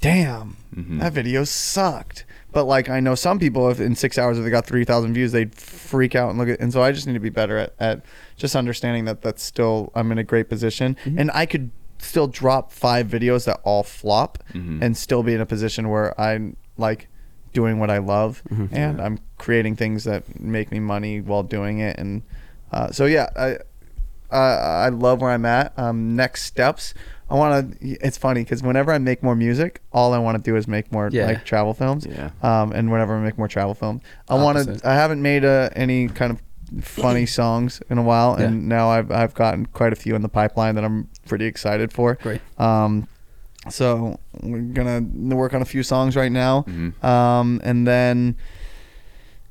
[0.00, 1.00] damn, Mhm.
[1.00, 2.24] that video sucked.
[2.52, 5.14] But like I know some people, if in six hours if they got three thousand
[5.14, 6.60] views, they'd freak out and look at.
[6.60, 8.04] And so I just need to be better at, at
[8.36, 11.70] just understanding that that's still I'm in a great position, and I could
[12.02, 14.82] still drop five videos that all flop, Mhm.
[14.82, 17.08] and still be in a position where I'm like
[17.52, 18.42] doing what I love,
[18.72, 21.98] and I'm creating things that make me money while doing it.
[21.98, 22.22] And
[22.72, 23.56] uh, so yeah, I
[24.30, 25.72] I I love where I'm at.
[25.78, 26.94] Um, next steps.
[27.30, 27.88] I want to.
[28.06, 30.90] It's funny because whenever I make more music, all I want to do is make
[30.92, 31.26] more Yeah.
[31.26, 32.06] like travel films.
[32.06, 32.30] Yeah.
[32.42, 34.80] Um, and whenever I make more travel films, I want to.
[34.88, 36.42] I haven't made uh, any kind of
[36.84, 40.28] funny songs in a while, and now I've I've gotten quite a few in the
[40.28, 42.14] pipeline that I'm pretty excited for.
[42.22, 42.40] Great.
[42.58, 43.06] Um,
[43.70, 45.00] so we're gonna
[45.36, 47.04] work on a few songs right now, Mhm.
[47.04, 48.34] um, and then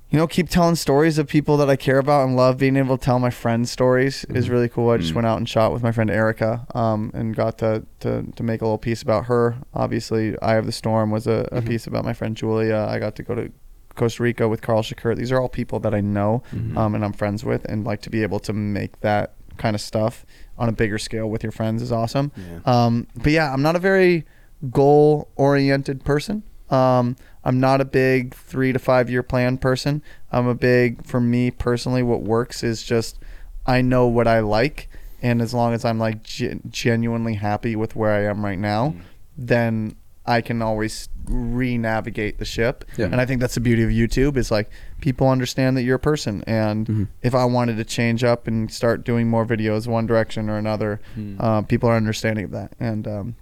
[0.10, 2.58] you know keep telling stories of people that I care about and love.
[2.58, 4.90] Being able to tell my friends stories is really cool.
[4.90, 5.16] I just Mhm.
[5.16, 8.62] went out and shot with my friend Erica, um, and got to, to to make
[8.62, 9.56] a little piece about her.
[9.74, 11.68] Obviously, Eye of the Storm was a, a Mhm.
[11.68, 12.86] piece about my friend Julia.
[12.90, 13.50] I got to go to
[13.96, 15.16] Costa Rica with Karl Shakur.
[15.16, 16.76] These are all people that I know Mhm.
[16.78, 19.82] um, and I'm friends with, and like to be able to make that kind of
[19.82, 20.26] stuff
[20.58, 22.32] on a bigger scale with your friends is awesome.
[22.36, 22.60] Yeah.
[22.66, 24.26] Um, but yeah, I'm not a very
[24.70, 26.44] goal oriented person.
[26.70, 30.02] Um, I'm not a big three to five year plan person.
[30.32, 33.20] I'm a big, for me personally, what works is just
[33.66, 34.90] I know what I like.
[35.22, 38.96] And as long as I'm like gen- genuinely happy with where I am right now,
[39.38, 39.96] then
[40.26, 42.86] I can always re-navigate the ship.
[42.98, 43.06] Yeah.
[43.06, 44.70] And I think that's the beauty of YouTube is like
[45.02, 46.44] people understand that you're a person.
[46.48, 47.08] And Mhm.
[47.22, 51.00] if I wanted to change up and start doing more videos one direction or another,
[51.16, 51.36] Hmm.
[51.40, 52.74] uh, people are understanding of that.
[52.80, 53.36] And um,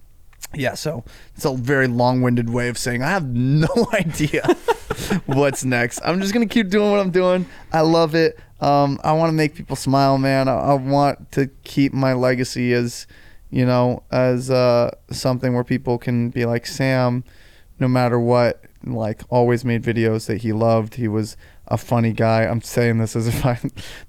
[0.54, 1.04] yeah, so
[1.36, 4.44] it's a very long-winded way of saying I have no idea
[5.26, 6.00] what's next.
[6.04, 7.46] I'm just gonna keep doing what I'm doing.
[7.72, 8.40] I love it.
[8.62, 10.50] Um, I want to make people smile, man.
[10.50, 13.08] I, I want to keep my legacy as,
[13.50, 17.24] you know, as uh, something where people can be like Sam,
[17.80, 18.64] no matter what.
[18.86, 20.96] Like always made videos that he loved.
[20.96, 21.36] He was
[21.68, 22.44] a funny guy.
[22.44, 23.60] I'm saying this as if I,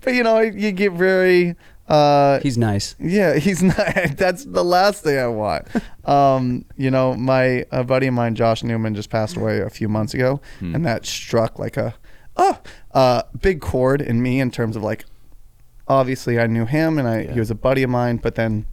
[0.00, 1.56] but you know, you get very.
[1.88, 2.94] Uh, He's nice.
[3.00, 3.76] yeah, he's not.
[4.16, 5.66] That's the last thing I want.
[6.04, 9.88] Um, you know, my a buddy of mine, Josh Newman, just passed away a few
[9.88, 10.74] months ago, Hmm.
[10.74, 11.94] and that struck like a
[12.36, 12.58] oh,
[12.92, 15.04] uh, big chord in me in terms of like,
[15.88, 17.32] obviously I knew him and I Yeah.
[17.34, 18.66] he was a buddy of mine, but then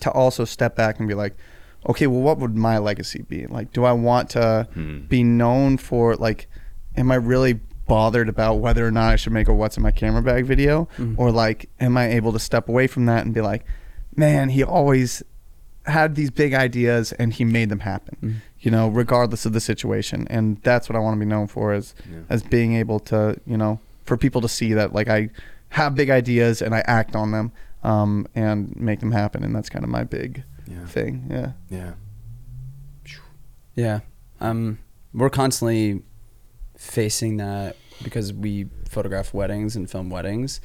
[0.00, 1.34] to also step back and be like,
[1.88, 3.46] okay, well, what would my legacy be?
[3.46, 5.00] Like, do I want to Hmm.
[5.08, 6.48] be known for like,
[6.96, 9.90] am I really bothered about whether or not I should make a what's in my
[9.90, 11.14] camera bag video Mhm.
[11.18, 13.64] or like am I able to step away from that and be like
[14.14, 15.24] man he always
[15.86, 18.34] had these big ideas and he made them happen Mhm.
[18.60, 21.74] you know regardless of the situation and that's what I want to be known for
[21.74, 22.18] is Yeah.
[22.28, 25.30] as being able to you know for people to see that like I
[25.70, 27.50] have big ideas and I act on them
[27.82, 30.86] um, and make them happen and that's kind of my big Yeah.
[30.86, 31.92] thing yeah Yeah.
[33.74, 34.00] Yeah.
[34.40, 34.78] Um,
[35.14, 36.02] we're constantly
[36.76, 40.60] facing that because we photograph weddings and film weddings.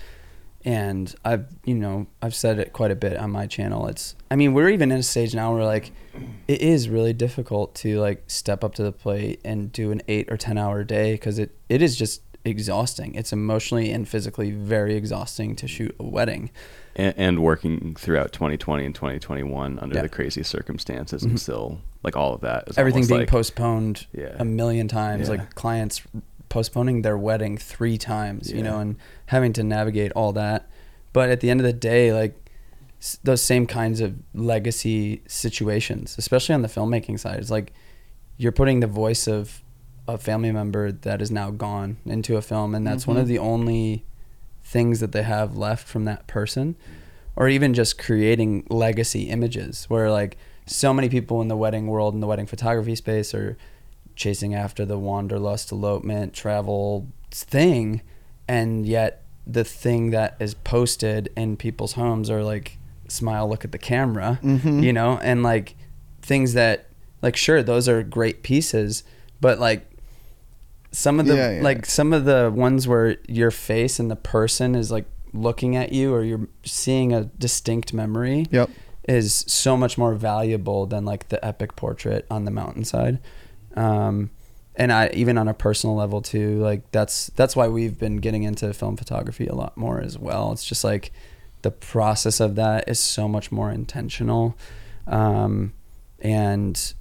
[0.64, 3.88] and I've you know I've said it quite a bit on my channel.
[3.88, 5.92] It's I mean we're even in a stage now where like
[6.48, 10.32] it is really difficult to like step up to the plate and do an eight
[10.32, 13.16] or ten hour day because it it is just exhausting.
[13.16, 16.50] It's emotionally and physically very exhausting to shoot a wedding.
[16.96, 20.02] And, and working throughout 2020 and 2021 under Yeah.
[20.04, 21.30] the crazy circumstances Mhm.
[21.32, 24.36] and still like all of that is Everything being like, postponed Yeah.
[24.38, 25.36] a million times, Yeah.
[25.36, 26.02] like clients
[26.50, 28.96] postponing their wedding three times, you know, and
[29.28, 30.70] having to navigate all that.
[31.12, 32.50] But at the end of the day, like
[33.02, 37.74] s- those same kinds of legacy situations, especially on the filmmaking side, it's like
[38.38, 39.62] you're putting the voice of
[40.08, 43.22] a family member that is now gone into a film, and that's one Mhm.
[43.22, 44.06] of the only
[44.66, 46.76] things that they have left from that person
[47.38, 52.14] or even just creating legacy images where like so many people in the wedding world
[52.14, 53.56] in the wedding photography space are
[54.16, 58.02] chasing after the wanderlust elopement travel thing
[58.48, 63.72] and yet the thing that is posted in people's homes are like smile look at
[63.72, 64.82] the camera Mhm.
[64.84, 65.76] you know and like
[66.24, 66.88] things that
[67.22, 69.04] like sure those are great pieces
[69.40, 69.86] but like
[70.96, 71.62] some of the Yeah, yeah.
[71.62, 75.92] like some of the ones where your face and the person is like looking at
[75.92, 78.70] you or you're seeing a distinct memory Yep.
[79.08, 83.20] is so much more valuable than like the epic portrait on the mountainside
[83.76, 84.30] um
[84.78, 88.44] and i even on a personal level too like that's that's why we've been getting
[88.44, 91.12] into film photography a lot more as well it's just like
[91.64, 94.56] the process of that is so much more intentional
[95.08, 95.74] um
[96.20, 96.94] and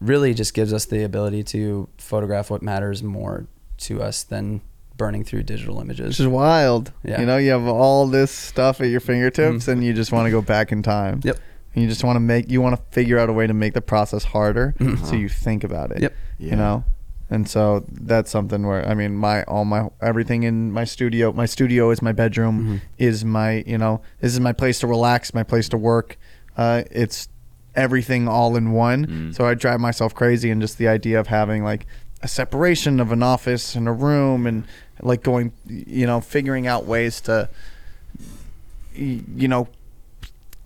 [0.00, 3.46] really just gives us the ability to photograph what matters more
[3.78, 4.60] to us than
[4.96, 6.92] burning through digital images Which is wild.
[7.04, 7.20] Yeah.
[7.20, 9.68] You know, you have all this stuff at your fingertips Mhm.
[9.72, 11.20] and you just want to go back in time.
[11.22, 11.36] Yep.
[11.74, 13.74] And you just want to make you want to figure out a way to make
[13.74, 15.04] the process harder Mhm.
[15.04, 16.00] so you think about it.
[16.00, 16.14] Yep.
[16.38, 16.50] Yeah.
[16.50, 16.84] You know?
[17.28, 21.44] And so that's something where I mean my all my everything in my studio my
[21.46, 22.80] studio is my bedroom Mhm.
[22.98, 26.16] is my you know this is my place to relax my place to work
[26.56, 27.28] uh, it's
[27.76, 29.34] everything all in one Mm.
[29.34, 31.86] so I drive myself crazy and just the idea of having like
[32.22, 34.64] a separation of an office and a room and
[35.02, 37.48] like going you know figuring out ways to
[38.94, 39.68] you know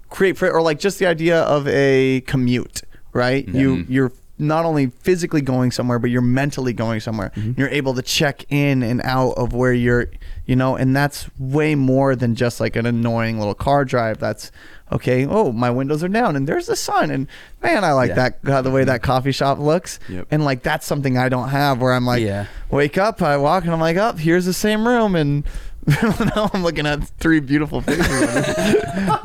[0.08, 2.82] create for or like just the idea of a commute
[3.12, 3.86] right you Mhm.
[3.88, 7.58] you're not only physically going somewhere but you're mentally going somewhere Mhm.
[7.58, 10.06] you're able to check in and out of where you're
[10.46, 14.50] you know and that's way more than just like an annoying little car drive that's
[14.93, 17.26] okay oh my windows are down and there's the sun and
[17.62, 18.30] man i like Yeah.
[18.43, 20.26] that the way that coffee shop looks Yep.
[20.30, 22.47] and like that's something i don't have where i'm like Yeah.
[22.70, 25.45] wake up i walk and i'm like up here's the same room and
[25.86, 28.45] now i'm looking at three beautiful faces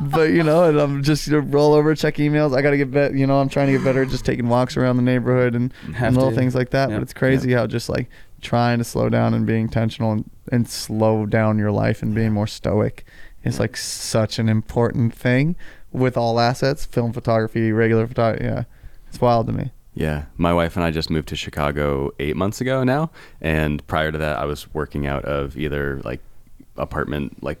[0.00, 2.90] but you know and i'm just you know, roll over check emails i gotta get
[2.90, 5.54] better you know i'm trying to get better at just taking walks around the neighborhood
[5.54, 6.36] and, and little to.
[6.36, 6.96] things like that Yep.
[6.98, 8.08] but it's crazy how just like
[8.40, 12.32] trying to slow down and being intentional and, and slow down your life and being
[12.32, 13.04] more stoic
[13.46, 15.56] is like such an important thing
[15.92, 18.64] with all assets film photography regular photography yeah
[19.08, 22.60] it's wild to me Yeah, my wife and I just moved to Chicago eight months
[22.60, 26.20] ago now, and prior to that, I was working out of either like
[26.76, 27.58] apartment, like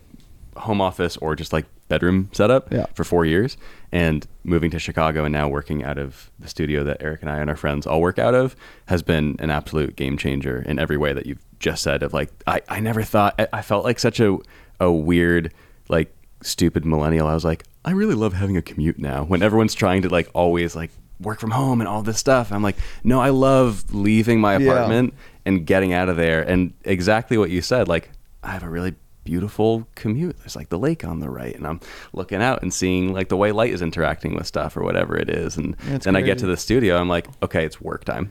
[0.56, 2.86] home office, or just like bedroom setup Yeah.
[2.94, 3.56] for four years.
[3.92, 7.38] And moving to Chicago and now working out of the studio that Eric and I
[7.38, 8.54] and our friends all work out of
[8.86, 12.02] has been an absolute game changer in every way that you've just said.
[12.02, 14.36] Of like, I, I never thought I, I felt like such a
[14.78, 15.54] a weird
[15.88, 17.26] like stupid millennial.
[17.26, 19.24] I was like, I really love having a commute now.
[19.24, 22.62] When everyone's trying to like always like work from home and all this stuff, I'm
[22.62, 24.70] like, no, I love leaving my Yeah.
[24.70, 25.14] apartment
[25.44, 26.42] and getting out of there.
[26.42, 28.10] And exactly what you said, like
[28.42, 30.36] I have a really beautiful commute.
[30.38, 31.80] There's like the lake on the right, and I'm
[32.12, 35.28] looking out and seeing like the way light is interacting with stuff or whatever it
[35.28, 35.56] is.
[35.56, 38.30] And That's then I get to the studio, I'm like, okay, it's work time.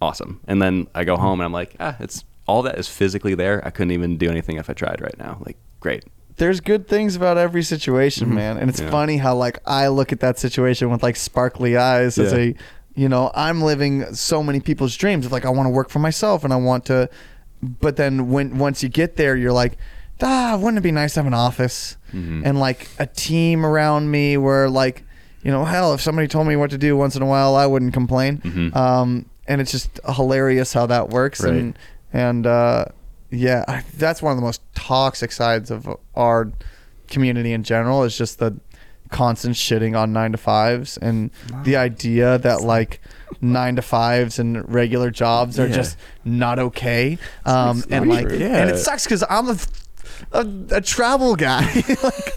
[0.00, 0.40] Awesome.
[0.46, 3.60] And then I go home and I'm like, ah, it's all that is physically there.
[3.66, 5.38] I couldn't even do anything if I tried right now.
[5.44, 6.04] Like, great.
[6.38, 8.34] There's good things about every situation, Mhm.
[8.34, 8.56] man.
[8.58, 8.90] And it's Yeah.
[8.90, 12.54] funny how like I look at that situation with like sparkly eyes as a
[12.94, 16.00] you know, I'm living so many people's dreams of like I want to work for
[16.00, 17.08] myself and I want to
[17.62, 19.76] but then when once you get there you're like
[20.20, 22.42] ah, wouldn't it be nice to have an office Mhm.
[22.44, 25.04] and like a team around me where like
[25.44, 27.64] you know, hell, if somebody told me what to do once in a while, I
[27.66, 28.38] wouldn't complain.
[28.44, 28.74] Mhm.
[28.76, 31.40] Um, and it's just hilarious how that works.
[31.44, 31.52] Right.
[31.52, 31.78] And
[32.12, 32.86] and uh,
[33.30, 36.50] yeah, I, that's one of the most toxic sides of our
[37.08, 38.04] community in general.
[38.04, 38.58] Is just the
[39.10, 41.30] constant shitting on nine to fives and
[41.64, 43.00] the idea that like
[43.40, 45.76] nine to fives and regular jobs are Yeah.
[45.76, 47.16] just not okay.
[47.46, 48.38] Um, and not like, true.
[48.42, 49.56] and it sucks because I'm a
[50.32, 51.62] a, a travel guy.
[52.02, 52.32] like,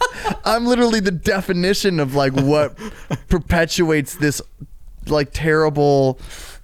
[0.45, 2.77] I'm literally the definition of like what
[3.27, 4.41] perpetuates this
[5.07, 6.19] like terrible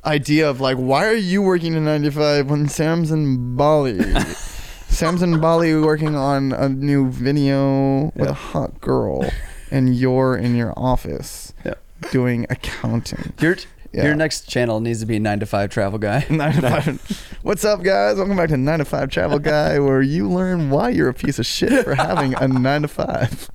[0.08, 4.00] idea of like why are you working in 95 when Sam's in Bali?
[4.90, 9.30] Sam's in Bali working on a new video with a hot girl,
[9.70, 11.74] and you're in your office Yeah.
[12.12, 13.34] doing accounting.
[13.40, 13.58] Your
[13.94, 14.06] Yeah.
[14.06, 16.26] your next channel needs to be nine to five travel guy.
[16.30, 17.38] Nine to five.
[17.44, 18.18] What's up, guys?
[18.18, 21.38] Welcome back to Nine to Five Travel Guy, where you learn why you're a piece
[21.40, 23.50] of shit for having a nine to five.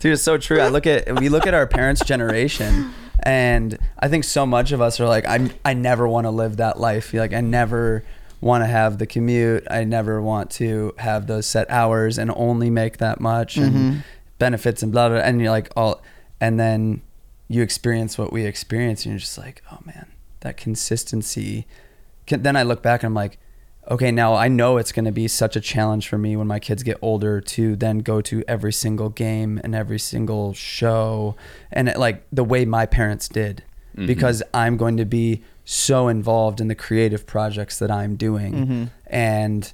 [0.00, 0.60] Dude, it's so true.
[0.60, 2.92] I look at we look at our parents' generation,
[3.22, 6.56] and I think so much of us are like, I I never want to live
[6.58, 7.12] that life.
[7.12, 8.02] Like I never
[8.40, 9.66] want to have the commute.
[9.70, 14.02] I never want to have those set hours and only make that much and Mhm.
[14.38, 15.18] benefits and blah blah.
[15.18, 16.00] And you're like all,
[16.40, 17.02] and then
[17.48, 20.06] you experience what we experience, and you're just like, oh man,
[20.40, 21.66] that consistency.
[22.26, 23.38] Can, then I look back and I'm like,
[23.90, 26.58] okay, now I know it's going to be such a challenge for me when my
[26.60, 31.34] kids get older to then go to every single game and every single show
[31.72, 33.62] and it, like the way my parents did
[33.96, 34.06] Mhm.
[34.06, 38.90] because I'm going to be so involved in the creative projects that I'm doing Mhm.
[39.08, 39.72] and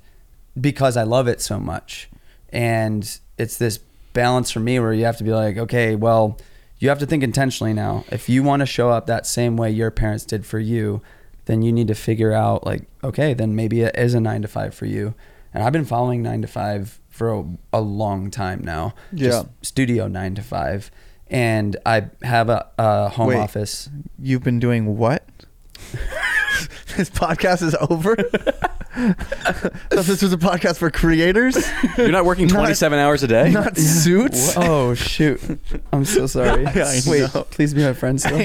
[0.58, 2.08] because I love it so much.
[2.50, 3.78] And it's this
[4.14, 6.38] balance for me where you have to be like, okay, well,
[6.78, 8.04] you have to think intentionally now.
[8.10, 11.02] If you want to show up that same way your parents did for you,
[11.46, 14.48] then you need to figure out like, okay, then maybe it is a nine to
[14.48, 15.14] five for you.
[15.54, 18.94] And I've been following nine to five for a, a long time now.
[19.12, 19.44] Yeah.
[19.62, 20.90] studio nine to five.
[21.28, 23.38] And I have a, a home Wait.
[23.38, 23.88] office.
[24.18, 25.24] You've been doing what?
[26.96, 28.16] this podcast is over.
[28.96, 31.56] Thought this was a podcast for creators,
[31.98, 33.50] You're not working Not- 27 hours a day?
[33.50, 34.54] not suits.
[34.56, 35.40] Oh shoot!
[35.92, 36.62] I'm so sorry.
[36.64, 37.42] Yeah, I Wait, know.
[37.50, 38.38] please be my friend still.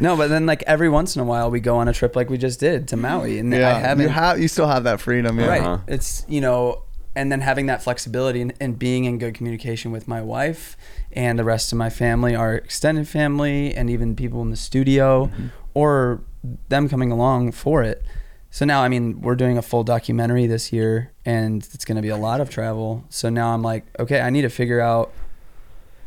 [0.00, 2.28] No, but then like every once in a while we go on a trip like
[2.30, 5.38] we just did to Maui, and I haven't you have you still have that freedom.
[5.38, 5.46] Yeah.
[5.46, 5.62] right.
[5.62, 5.78] Uh-huh.
[5.86, 6.82] It's you know,
[7.14, 10.76] and then having that flexibility and, and being in good communication with my wife
[11.12, 15.26] and the rest of my family, our extended family, and even people in the studio,
[15.26, 15.46] Mm-hmm.
[15.74, 16.22] or
[16.68, 18.02] them coming along for it.
[18.50, 22.02] So now, I mean, we're doing a full documentary this year, and it's going to
[22.02, 23.04] be a lot of travel.
[23.08, 25.10] So now I'm like, okay, I need to figure out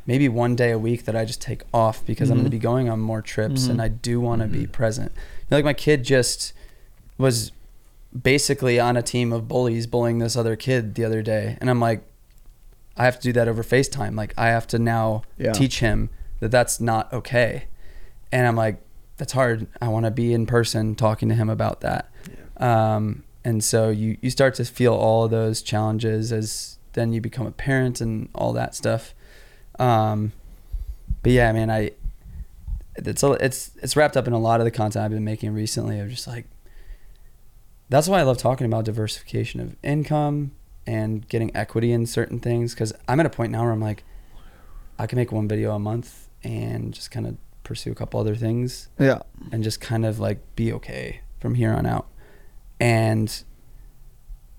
[0.06, 2.60] maybe one day a week that I just take off because I'm going to be
[2.60, 3.70] going on more trips, Mhm.
[3.72, 4.72] and I do want to be Mhm.
[4.72, 5.12] present.
[5.16, 6.54] You know, like my kid just
[7.18, 7.52] was
[8.22, 11.80] basically on a team of bullies bullying this other kid the other day, and I'm
[11.80, 12.04] like,
[12.96, 14.16] I have to do that over FaceTime.
[14.16, 15.52] Like I have to now Yeah.
[15.54, 16.10] teach him
[16.40, 17.64] that that's not okay,
[18.32, 18.78] and I'm like,
[19.18, 19.68] that's hard.
[19.82, 22.09] I want to be in person talking to him about that.
[22.57, 27.22] Um, and so you you start to feel all of those challenges as then you
[27.22, 29.13] become a parent and all that stuff.
[29.78, 30.32] Um,
[31.22, 31.91] but yeah, man, I
[32.95, 35.53] it's a, it's it's wrapped up in a lot of the content I've been making
[35.53, 35.99] recently.
[35.99, 36.45] Of just like
[37.89, 40.51] that's why I love talking about diversification of income
[40.88, 44.03] and getting equity in certain things because I'm at a point now where I'm like,
[44.97, 48.36] I can make one video a month and just kind of pursue a couple other
[48.36, 49.20] things Yeah.
[49.51, 52.07] and just kind of like be okay from here on out.
[52.80, 53.43] And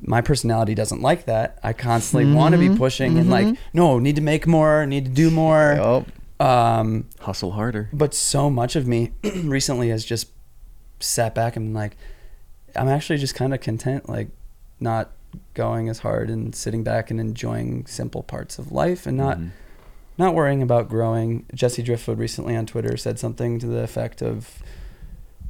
[0.00, 1.58] my personality doesn't like that.
[1.62, 3.56] I constantly want to be pushing and like, mhm.
[3.72, 5.74] no, need to make more, need to do more.
[5.76, 6.06] Yup.
[6.38, 7.88] Um, Hustle harder.
[7.94, 9.12] but so much of me
[9.44, 10.28] recently has just
[11.00, 11.96] sat back and like,
[12.74, 14.28] I'm actually just kind of content, like
[14.78, 15.12] not
[15.54, 19.50] going as hard and sitting back and enjoying simple parts of life and not Mhm.
[20.18, 21.46] Not worrying about growing.
[21.54, 24.62] Jesse Driftwood recently on Twitter said something to the effect of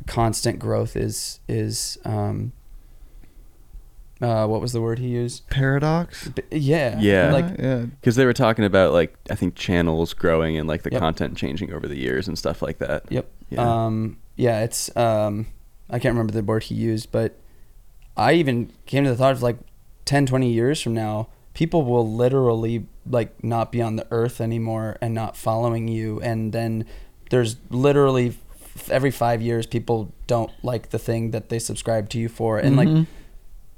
[0.07, 2.53] constant growth is is um
[4.23, 5.47] uh what was the word he used?
[5.51, 6.29] Paradox.
[6.29, 6.99] B- yeah.
[6.99, 7.33] Yeah.
[7.33, 7.81] Like yeah.
[8.01, 11.01] Because they were talking about like I think channels growing and like the Yep.
[11.01, 13.05] content changing over the years and stuff like that.
[13.11, 13.31] Yep.
[13.51, 13.85] Yeah.
[13.85, 15.47] Um, yeah, it's um,
[15.91, 17.39] I can't remember the word he used, but
[18.17, 19.59] I even came to the thought of like
[20.07, 24.97] 10, 20 years from now, people will literally like not be on the earth anymore
[25.01, 26.85] and not following you, and then
[27.31, 28.35] there's literally
[28.75, 32.59] f- every five years people don't like the thing that they subscribe to you for,
[32.59, 33.07] and like Mhm.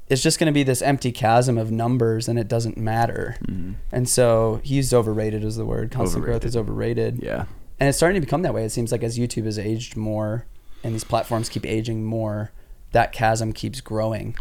[0.09, 3.37] it's just going to be this empty chasm of numbers, and it doesn't matter.
[3.47, 3.75] Mhm.
[3.93, 5.91] And so he's overrated is the word.
[5.91, 7.45] Constant growth is overrated Yeah.
[7.79, 8.65] and it's starting to become that way.
[8.65, 10.47] It seems like as YouTube has aged more
[10.83, 12.53] and these platforms keep aging more,
[12.93, 14.35] that chasm keeps growing.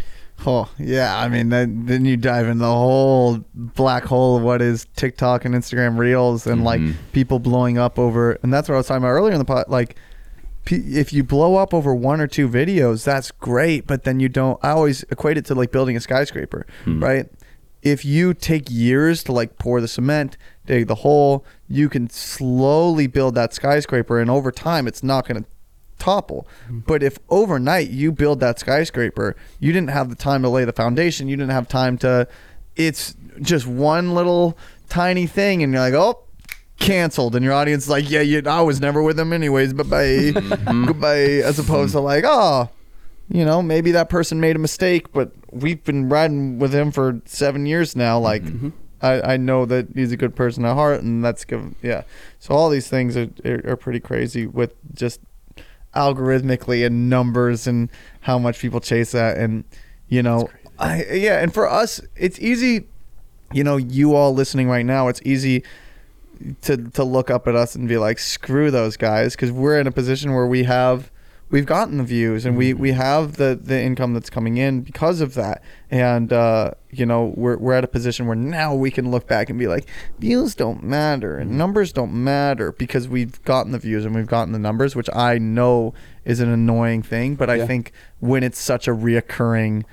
[0.45, 4.61] Oh yeah, I mean that, then you dive in the whole black hole of what
[4.61, 6.93] is TikTok and Instagram Reels and like Mhm.
[7.11, 9.65] people blowing up over, and that's what I was talking about earlier in the pod.
[9.67, 9.95] Like,
[10.69, 14.59] if you blow up over one or two videos, that's great, but then you don't.
[14.63, 17.03] I always equate it to like building a skyscraper, Hmm.
[17.03, 17.25] right?
[17.81, 23.07] If you take years to like pour the cement, dig the hole, you can slowly
[23.07, 25.49] build that skyscraper, and over time, it's not going to
[25.99, 26.47] topple.
[26.69, 30.73] But if overnight you build that skyscraper, you didn't have the time to lay the
[30.73, 32.27] foundation, you didn't have time to
[32.75, 34.57] it's just one little
[34.89, 36.19] tiny thing and you're like, "Oh,
[36.79, 39.73] canceled." And your audience is like, "Yeah, you, I was never with them anyways.
[39.73, 40.31] Bye-bye.
[40.85, 42.69] Goodbye." As opposed to like, "Oh,
[43.29, 47.19] you know, maybe that person made a mistake, but we've been riding with him for
[47.25, 48.19] seven years now.
[48.19, 48.71] Like, Mhm.
[49.01, 51.75] I, I know that he's a good person at heart, and that's good.
[51.83, 52.03] Yeah.
[52.39, 55.19] So all these things are, are, are pretty crazy with just
[55.95, 57.89] algorithmically and numbers and
[58.21, 59.37] how much people chase that.
[59.37, 59.63] And,
[60.07, 61.41] you know, I, yeah.
[61.41, 62.87] And for us, it's easy,
[63.51, 65.63] you know, you all listening right now, it's easy
[66.61, 69.35] to, to look up at us and be like, screw those guys.
[69.35, 71.11] Cause we're in a position where we have,
[71.49, 75.21] we've gotten the views and we, we have the, the income that's coming in because
[75.21, 75.63] of that.
[75.89, 79.49] And, uh, you know, we're, we're at a position where now we can look back
[79.49, 79.85] and be like,
[80.19, 84.51] views don't matter and numbers don't matter because we've gotten the views and we've gotten
[84.51, 85.93] the numbers, which I know
[86.25, 87.35] is an annoying thing.
[87.35, 87.65] But I Yeah.
[87.67, 89.83] think when it's such a reoccurring,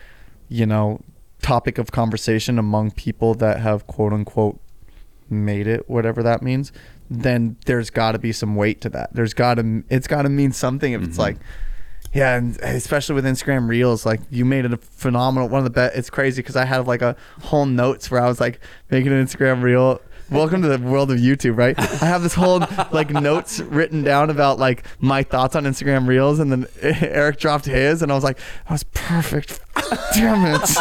[0.49, 1.01] you know,
[1.41, 4.59] topic of conversation among people that have quote unquote
[5.31, 6.73] made it, whatever that means,
[7.11, 9.11] then there's got to be some weight to that.
[9.13, 10.93] There's got to it's got to mean something.
[10.93, 11.21] If it's Mhm.
[11.21, 11.37] like,
[12.13, 15.71] yeah, and especially with Instagram Reels, like you made it a phenomenal one of the
[15.71, 15.97] best.
[15.97, 19.25] It's crazy because I had like a whole notes where I was like making an
[19.25, 20.01] Instagram Reel.
[20.31, 21.79] Welcome to the world of YouTube, right?
[21.79, 22.61] I have this whole
[22.93, 27.67] like notes written down about like my thoughts on Instagram Reels, and then Eric dropped
[27.67, 29.61] his, and I was like, "That was perfect."
[30.15, 30.63] Damn it!
[30.63, 30.77] It's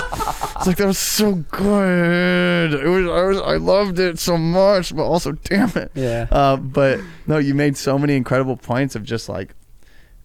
[0.67, 2.73] like that was so good.
[2.73, 5.91] It was, I was, I loved it so much, but also, damn it.
[5.93, 6.27] Yeah.
[6.31, 9.53] Uh, but no, you made so many incredible points of just like,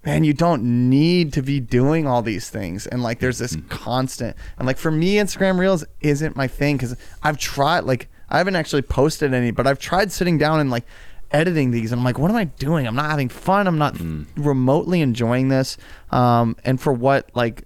[0.07, 2.87] man, you don't need to be doing all these things.
[2.87, 4.37] And like, there's this constant.
[4.59, 8.57] And like, for me, Instagram Reels isn't my thing because I've tried, like, I haven't
[8.57, 10.85] actually posted any, but I've tried sitting down and like
[11.31, 11.93] editing these.
[11.93, 12.87] And I'm like, what am I doing?
[12.87, 13.67] I'm not having fun.
[13.67, 14.27] I'm not mm.
[14.37, 15.77] remotely enjoying this.
[16.11, 17.65] Um, and for what, like,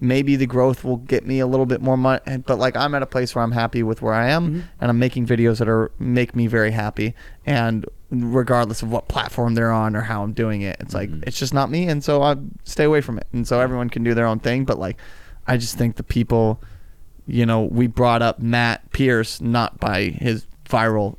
[0.00, 3.02] maybe the growth will get me a little bit more money but like i'm at
[3.02, 4.60] a place where i'm happy with where i am mm-hmm.
[4.80, 7.14] and i'm making videos that are make me very happy
[7.46, 11.22] and regardless of what platform they're on or how i'm doing it it's like mm-hmm.
[11.26, 12.34] it's just not me and so i
[12.64, 14.98] stay away from it and so everyone can do their own thing but like
[15.46, 16.60] i just think the people
[17.26, 21.16] you know we brought up matt pierce not by his viral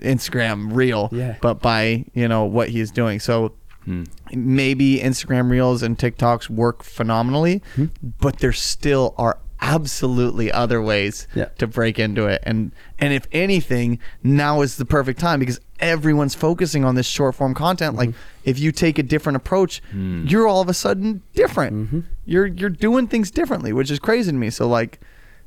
[0.00, 1.36] instagram reel Yeah.
[1.40, 3.54] but by you know what he's doing so
[3.84, 4.04] Hmm.
[4.32, 7.84] maybe Instagram Reels and TikToks work phenomenally, Hmm.
[8.18, 11.46] but there still are absolutely other ways Yeah.
[11.58, 12.42] to break into it.
[12.44, 17.34] And and if anything, now is the perfect time because everyone's focusing on this short
[17.34, 17.96] form content.
[17.96, 20.26] Like if you take a different approach, Hmm.
[20.26, 21.74] you're all of a sudden different.
[21.74, 22.00] Mm-hmm.
[22.26, 24.50] You're you're doing things differently, which is crazy to me.
[24.50, 25.00] So like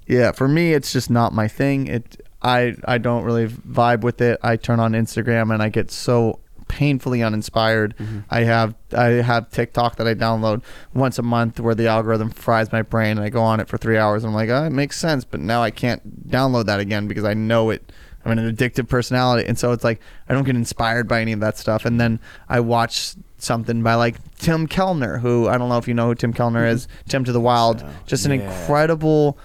[0.08, 1.88] yeah, for me it's just not my thing.
[1.88, 4.40] It I I don't really vibe with it.
[4.44, 7.96] I turn on Instagram and I get so painfully uninspired.
[8.30, 10.62] I have I have TikTok that I download
[10.94, 13.78] once a month where the algorithm fries my brain and I go on it for
[13.78, 16.80] 3 hours and I'm like, "Oh, it makes sense." But now I can't download that
[16.80, 17.92] again because I know it
[18.26, 21.40] I'm an addictive personality and so it's like I don't get inspired by any of
[21.40, 25.78] that stuff and then I watch something by like Tim Kellner who I don't know
[25.78, 26.88] if you know who Tim Kellner is.
[27.08, 28.42] Tim to the Wild, So, just an yeah.
[28.50, 29.38] incredible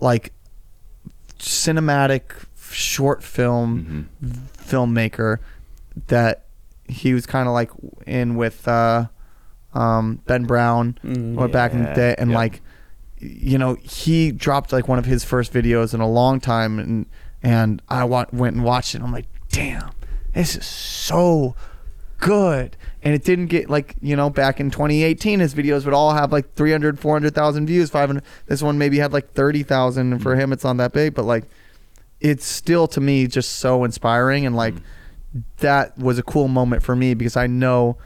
[0.00, 0.32] like
[1.38, 2.22] cinematic
[2.70, 4.34] short film Mhm.
[4.58, 5.38] filmmaker
[6.08, 6.44] that
[6.90, 7.70] he was kind of like
[8.06, 9.06] in with uh,
[9.74, 12.36] um, Ben Brown Mm, or back in the day, and yep.
[12.36, 12.62] like
[13.18, 17.06] you know he dropped like one of his first videos in a long time, and
[17.42, 18.98] and I wa- went and watched it.
[18.98, 19.90] and I'm like, damn,
[20.34, 21.54] this is so
[22.18, 22.76] good.
[23.02, 26.32] And it didn't get like, you know, back in 2018, his videos would all have
[26.32, 28.22] like 300, 400,000 views, 500.
[28.44, 30.12] This one maybe had like 30,000.
[30.12, 31.44] And for him, it's not that big, but like,
[32.20, 34.44] it's still to me just so inspiring.
[34.44, 34.74] And like,
[35.58, 37.96] that was a cool moment for me because I know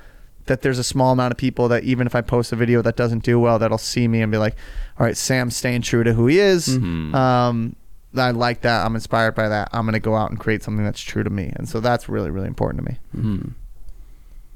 [0.46, 2.96] that there's a small amount of people that even if I post a video that
[2.96, 4.54] doesn't do well, that'll see me and be like,
[4.98, 6.68] all right, Sam's staying true to who he is.
[6.68, 7.14] Mhm.
[7.14, 7.76] Um,
[8.16, 8.84] I like that.
[8.84, 9.70] I'm inspired by that.
[9.72, 11.50] I'm going to go out and create something that's true to me.
[11.56, 12.98] And so that's really, really important to me.
[13.16, 13.48] Mm-hmm.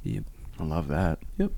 [0.05, 0.25] Yep.
[0.61, 1.19] I love that.
[1.39, 1.51] Yep.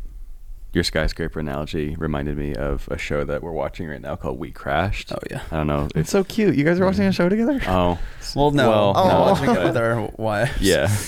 [0.73, 4.53] Your skyscraper analogy reminded me of a show that we're watching right now called We
[4.53, 5.11] Crashed.
[5.13, 5.43] Oh yeah.
[5.51, 5.87] I don't know.
[5.97, 6.55] It's If, so cute.
[6.55, 7.61] You guys are watching a show together?
[7.67, 7.99] oh,
[8.37, 9.21] Well, no, Well, we're no.
[9.21, 10.61] watching it but- with our wives.
[10.61, 10.89] yeah.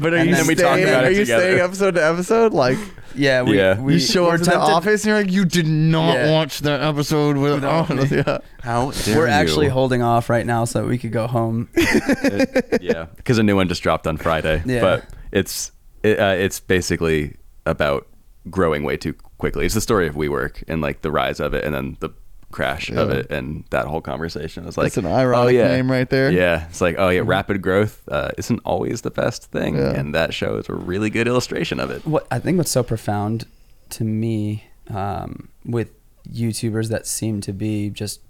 [0.00, 1.42] But are And you then we staying, talk about are it you together.
[1.42, 2.52] staying episode to episode?
[2.54, 2.78] Like
[3.16, 3.42] yeah.
[3.42, 3.80] We, Yeah.
[3.80, 6.30] we you show up to the office and you're like, you did not Yeah.
[6.30, 8.08] watch that episode with Without us.
[8.12, 8.38] Yeah.
[8.60, 9.32] How dare We're you.
[9.32, 11.68] actually holding off right now so that we could go home.
[11.74, 14.62] It- yeah, because a new one just dropped on Friday.
[14.66, 14.80] Yeah.
[14.82, 15.72] But it's
[16.04, 17.34] it, uh, it's basically
[17.66, 18.06] about
[18.50, 19.66] growing way too quickly.
[19.66, 22.10] It's the story of WeWork and like the rise of it, and then the
[22.50, 24.66] crash of it, and that whole conversation.
[24.66, 25.68] It's like, That's an ironic oh, yeah.
[25.68, 26.30] name right there.
[26.30, 29.90] Yeah, it's like, oh yeah, rapid growth uh, isn't always the best thing, Yeah.
[29.90, 32.06] and that show is a really good illustration of it.
[32.06, 33.46] What I think what's so profound
[33.90, 35.90] to me um, with
[36.30, 38.20] YouTubers that seem to be just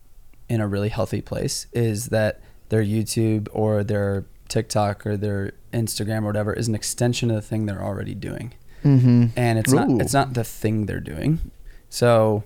[0.49, 2.41] in a really healthy place is that
[2.71, 7.43] their YouTube or their TikTok or their Instagram or whatever is an extension of the
[7.43, 8.55] thing they're already doing.
[8.85, 9.27] Mm-hmm.
[9.37, 9.77] and it's Ooh.
[9.77, 11.51] not it's not the thing they're doing.
[11.91, 12.45] So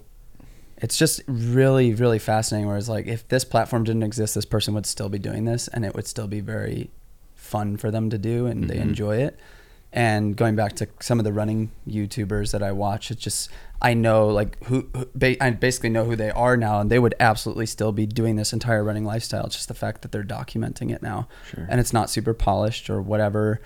[0.79, 2.67] it's just really, really fascinating.
[2.69, 5.85] Whereas like, if this platform didn't exist, this person would still be doing this, and
[5.85, 6.91] it would still be very
[7.35, 8.83] fun for them to do, and they Mhm.
[8.83, 9.39] enjoy it.
[9.93, 13.51] And going back to some of the running YouTubers that I watch, it's just
[13.83, 16.99] I know like who, who ba- I basically know who they are now, and they
[17.01, 19.45] would absolutely still be doing this entire running lifestyle.
[19.47, 21.67] It's just the fact that they're documenting it now, Sure.
[21.69, 23.61] and it's not super polished or whatever.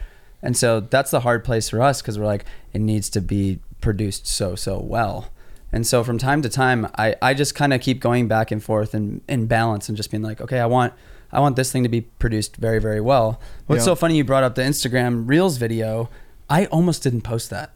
[0.46, 3.58] And so that's the hard place for us because we're like it needs to be
[3.80, 5.30] produced so so well.
[5.72, 8.62] And so from time to time, I, I just kind of keep going back and
[8.62, 10.94] forth and in balance and just being like, okay, I want
[11.32, 13.40] I want this thing to be produced very very well.
[13.66, 13.86] What's Yeah.
[13.86, 14.16] so funny?
[14.16, 16.08] You brought up the Instagram Reels video.
[16.48, 17.72] I almost didn't post that,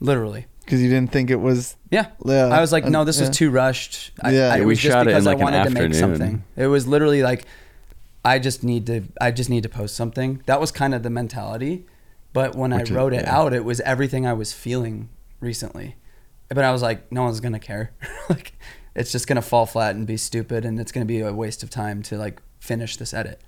[0.00, 0.46] literally.
[0.64, 1.76] Because you didn't think it was.
[1.90, 2.06] Yeah.
[2.24, 3.28] Yeah, I was like, no, this yeah.
[3.28, 4.12] is too rushed.
[4.22, 4.52] I, Yeah.
[4.52, 5.82] I, it we was just shot it in, because like, I an wanted to make
[5.92, 5.94] afternoon.
[6.18, 6.44] something.
[6.56, 7.44] It was literally like,
[8.24, 10.42] I just need to, I just need to post something.
[10.46, 11.84] That was kind of the mentality.
[12.36, 13.34] But when Which I is- wrote it yeah.
[13.34, 15.08] out, it was everything I was feeling
[15.40, 15.96] recently.
[16.50, 17.92] But I was like, no one's gonna care.
[18.28, 18.52] like,
[18.94, 21.70] it's just gonna fall flat and be stupid, and it's gonna be a waste of
[21.70, 23.40] time to like finish this edit.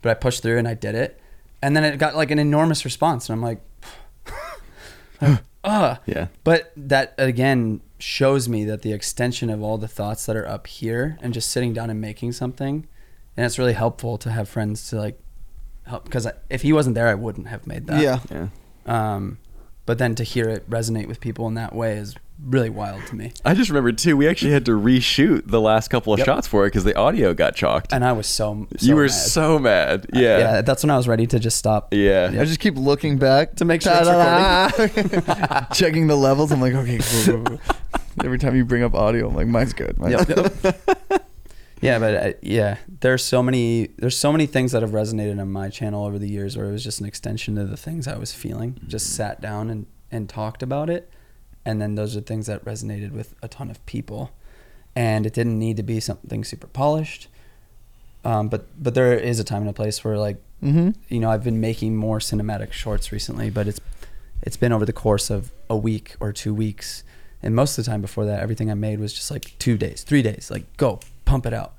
[0.00, 1.20] But I pushed through and I did it,
[1.60, 3.60] and then it got like an enormous response, and I'm like,
[5.64, 5.98] ah.
[6.06, 6.28] Yeah.
[6.44, 10.68] But that again shows me that the extension of all the thoughts that are up
[10.68, 12.86] here and just sitting down and making something,
[13.36, 15.18] and it's really helpful to have friends to like
[15.86, 18.00] help because if he wasn't there, I wouldn't have made that.
[18.02, 18.18] Yeah.
[18.30, 18.48] Yeah.
[18.86, 19.38] Um,
[19.86, 23.14] but then to hear it resonate with people in that way is really wild to
[23.16, 23.32] me.
[23.44, 24.16] I just remembered too.
[24.16, 26.26] We actually had to reshoot the last couple of Yep.
[26.26, 27.92] shots for it because the audio got chalked.
[27.92, 29.10] And I was so, so you were mad.
[29.12, 30.06] so mad.
[30.12, 30.38] Yeah.
[30.38, 30.62] yeah.
[30.62, 31.94] That's when I was ready to just stop.
[31.94, 32.30] Yeah.
[32.32, 35.66] I just keep looking back To make sure it's Ta-da-da.
[35.74, 36.50] checking the levels.
[36.52, 36.98] I'm like, okay.
[38.24, 39.96] Every time you bring up audio, I'm like, mine's good.
[39.98, 40.62] Mine's Yep.
[40.62, 40.74] good.
[41.82, 45.52] Yeah, but uh, yeah, there's so many there's so many things that have resonated on
[45.52, 48.16] my channel over the years where it was just an extension of the things I
[48.16, 48.80] was feeling.
[48.86, 51.10] Just sat down and and talked about it,
[51.64, 54.30] and then those are things that resonated with a ton of people,
[54.94, 57.28] and it didn't need to be something super polished.
[58.24, 60.92] Um, but but there is a time and a place where like Mm-hmm.
[61.10, 63.78] you know I've been making more cinematic shorts recently, but it's
[64.40, 67.04] it's been over the course of a week or two weeks,
[67.42, 70.02] and most of the time before that, everything I made was just like two days,
[70.02, 71.74] three days, like go pump it out,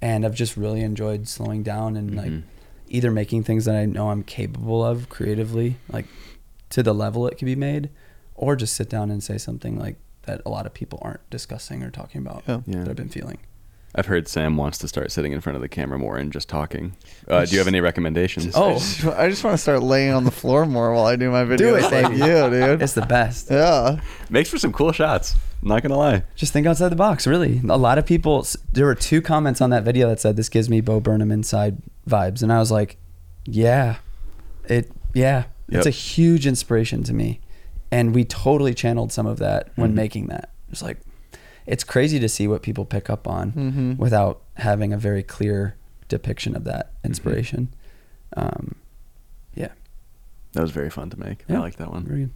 [0.00, 2.42] and I've just really enjoyed slowing down and like Mhm.
[2.88, 6.06] either making things that I know I'm capable of creatively, like
[6.70, 7.90] to the level it can be made,
[8.34, 11.82] or just sit down and say something like that a lot of people aren't discussing
[11.82, 12.60] or talking about Yeah.
[12.66, 12.78] Yeah.
[12.84, 13.38] that I've been feeling.
[13.96, 16.48] I've heard Sam wants to start sitting in front of the camera more and just
[16.48, 16.96] talking.
[17.28, 18.54] Uh, do you have any recommendations?
[18.54, 18.72] I Oh.
[18.74, 21.44] just, I just want to start laying on the floor more while I do my
[21.44, 21.58] videos.
[21.58, 22.16] Do it, like baby.
[22.16, 22.82] you, dude.
[22.82, 23.50] It's the best.
[23.50, 24.00] yeah.
[24.30, 25.36] Makes for some cool shots.
[25.62, 26.24] I'm not gonna lie.
[26.34, 27.60] Just think outside the box, really.
[27.68, 30.68] A lot of people, there were two comments on that video that said, This gives
[30.68, 31.78] me Bo Burnham inside
[32.08, 32.42] vibes.
[32.42, 32.96] And I was like,
[33.46, 33.96] Yeah,
[34.68, 37.40] it, yeah, it's a huge inspiration to me.
[37.92, 39.94] And we totally channeled some of that when Mhm.
[39.94, 40.50] making that.
[40.70, 40.98] It's like,
[41.66, 43.98] it's crazy to see what people pick up on Mhm.
[43.98, 45.76] without having a very clear
[46.08, 47.68] depiction of that inspiration.
[48.36, 48.74] Um,
[49.54, 49.68] yeah,
[50.52, 51.44] That was very fun to make.
[51.48, 52.04] I like that one.
[52.04, 52.30] very good.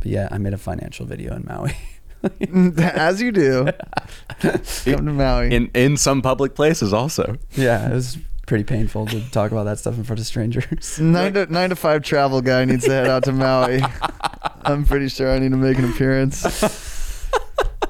[0.00, 1.76] But yeah, I made a financial video in Maui.
[2.78, 3.68] As you do.
[4.40, 5.52] Come to Maui.
[5.54, 7.36] In in some public places also.
[7.56, 10.98] yeah, it was pretty painful to talk about that stuff in front of strangers.
[11.00, 13.82] Nine to nine to five travel guy needs to head out to Maui.
[14.64, 16.42] I'm pretty sure I need to make an appearance.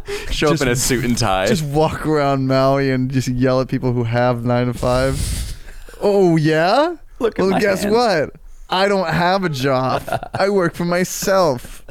[0.31, 1.47] Show Just- up in a suit and tie.
[1.47, 5.55] Just walk around Maui and just yell at people who have nine to five.
[6.01, 6.97] Oh yeah?
[7.19, 7.95] Look at well, my guess hand.
[7.95, 8.31] what?
[8.69, 10.03] I don't have a job.
[10.35, 11.85] I work for myself.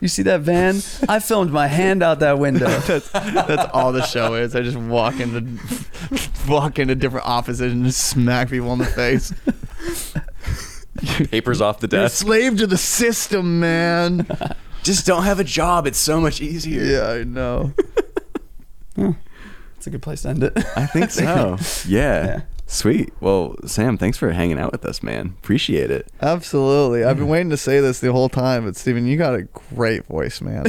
[0.00, 0.76] You see that van?
[1.08, 2.66] I filmed my hand out that window.
[2.80, 4.54] that's that's all the show is.
[4.56, 5.58] I just walk into
[6.48, 9.32] walk into different offices and just smack people in the face.
[11.30, 12.18] Papers off the You're a desk.
[12.24, 14.26] slave to the system, man.
[14.82, 15.86] Just don't have a job.
[15.86, 16.82] It's so much easier.
[16.82, 17.72] yeah, I know.
[19.76, 20.52] It's a good place to end it.
[20.76, 21.56] I think so.
[21.88, 22.26] Yeah.
[22.26, 22.40] Yeah.
[22.66, 23.12] Sweet.
[23.20, 25.34] Well, Sam, thanks for hanging out with us, man.
[25.38, 26.10] Appreciate it.
[26.20, 27.04] Absolutely.
[27.04, 30.04] I've been waiting to say this the whole time, but Steven, you got a great
[30.06, 30.66] voice, man.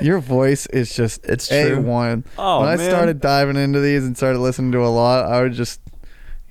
[0.00, 1.82] Your voice is just It's a true.
[1.82, 2.24] one.
[2.38, 2.88] Oh, when I man.
[2.88, 5.80] started diving into these and started listening to a lot, I would just,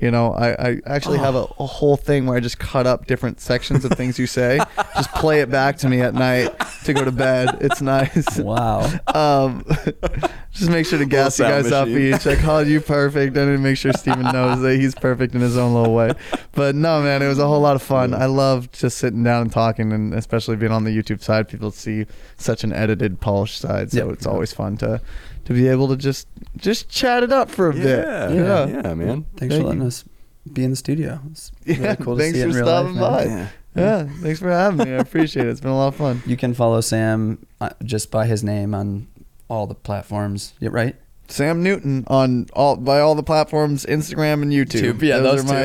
[0.03, 3.07] you know, I, I actually have a, a whole thing where I just cut up
[3.07, 4.59] different sections of things you say,
[4.95, 6.51] just play it back to me at night
[6.83, 7.57] to go to bed.
[7.61, 8.37] It's nice.
[8.37, 8.81] wow.
[9.15, 9.63] Um,
[10.51, 12.13] just make sure to gas you sound guys up machine.
[12.15, 12.27] each.
[12.27, 13.37] I called you perfect.
[13.37, 16.11] I need to make sure Steven knows that he's perfect in his own little way.
[16.51, 18.13] But no, man, it was a whole lot of fun.
[18.13, 21.71] I love just sitting down and talking, and especially being on the YouTube side, people
[21.71, 22.05] see
[22.37, 23.91] such an edited, polished side.
[23.91, 24.13] So Yep.
[24.15, 25.01] it's always fun to
[25.45, 27.83] to be able to just just chat it up for a Yeah.
[27.83, 28.35] bit.
[28.35, 28.65] Yeah.
[28.67, 28.93] Yeah.
[28.93, 29.25] man.
[29.37, 29.87] Thanks Thank for letting you.
[29.87, 30.05] us
[30.51, 31.19] be in the studio.
[31.31, 33.29] It's really Yeah, cool to thanks see it in for real stopping life, by.
[33.29, 33.37] man.
[33.39, 33.49] Yeah.
[33.75, 34.93] Yeah, thanks for having me.
[34.93, 35.49] I appreciate it.
[35.49, 36.21] It's been a lot of fun.
[36.27, 39.07] You can follow Sam uh, just by his name on
[39.49, 40.53] all the platforms.
[40.59, 40.95] Yeah, right.
[41.27, 44.93] Sam Newton on all by all the platforms, Instagram and YouTube.
[44.93, 45.61] YouTube, yeah, those are my.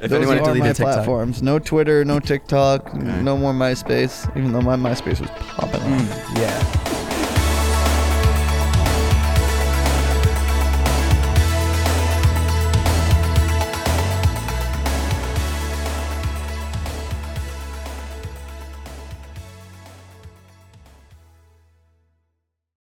[0.00, 0.76] If those anyone- are my TikTok.
[0.94, 1.42] platforms.
[1.42, 3.22] No Twitter, no TikTok, Okay.
[3.22, 4.34] no more MySpace.
[4.36, 6.91] Even though my MySpace was popping off.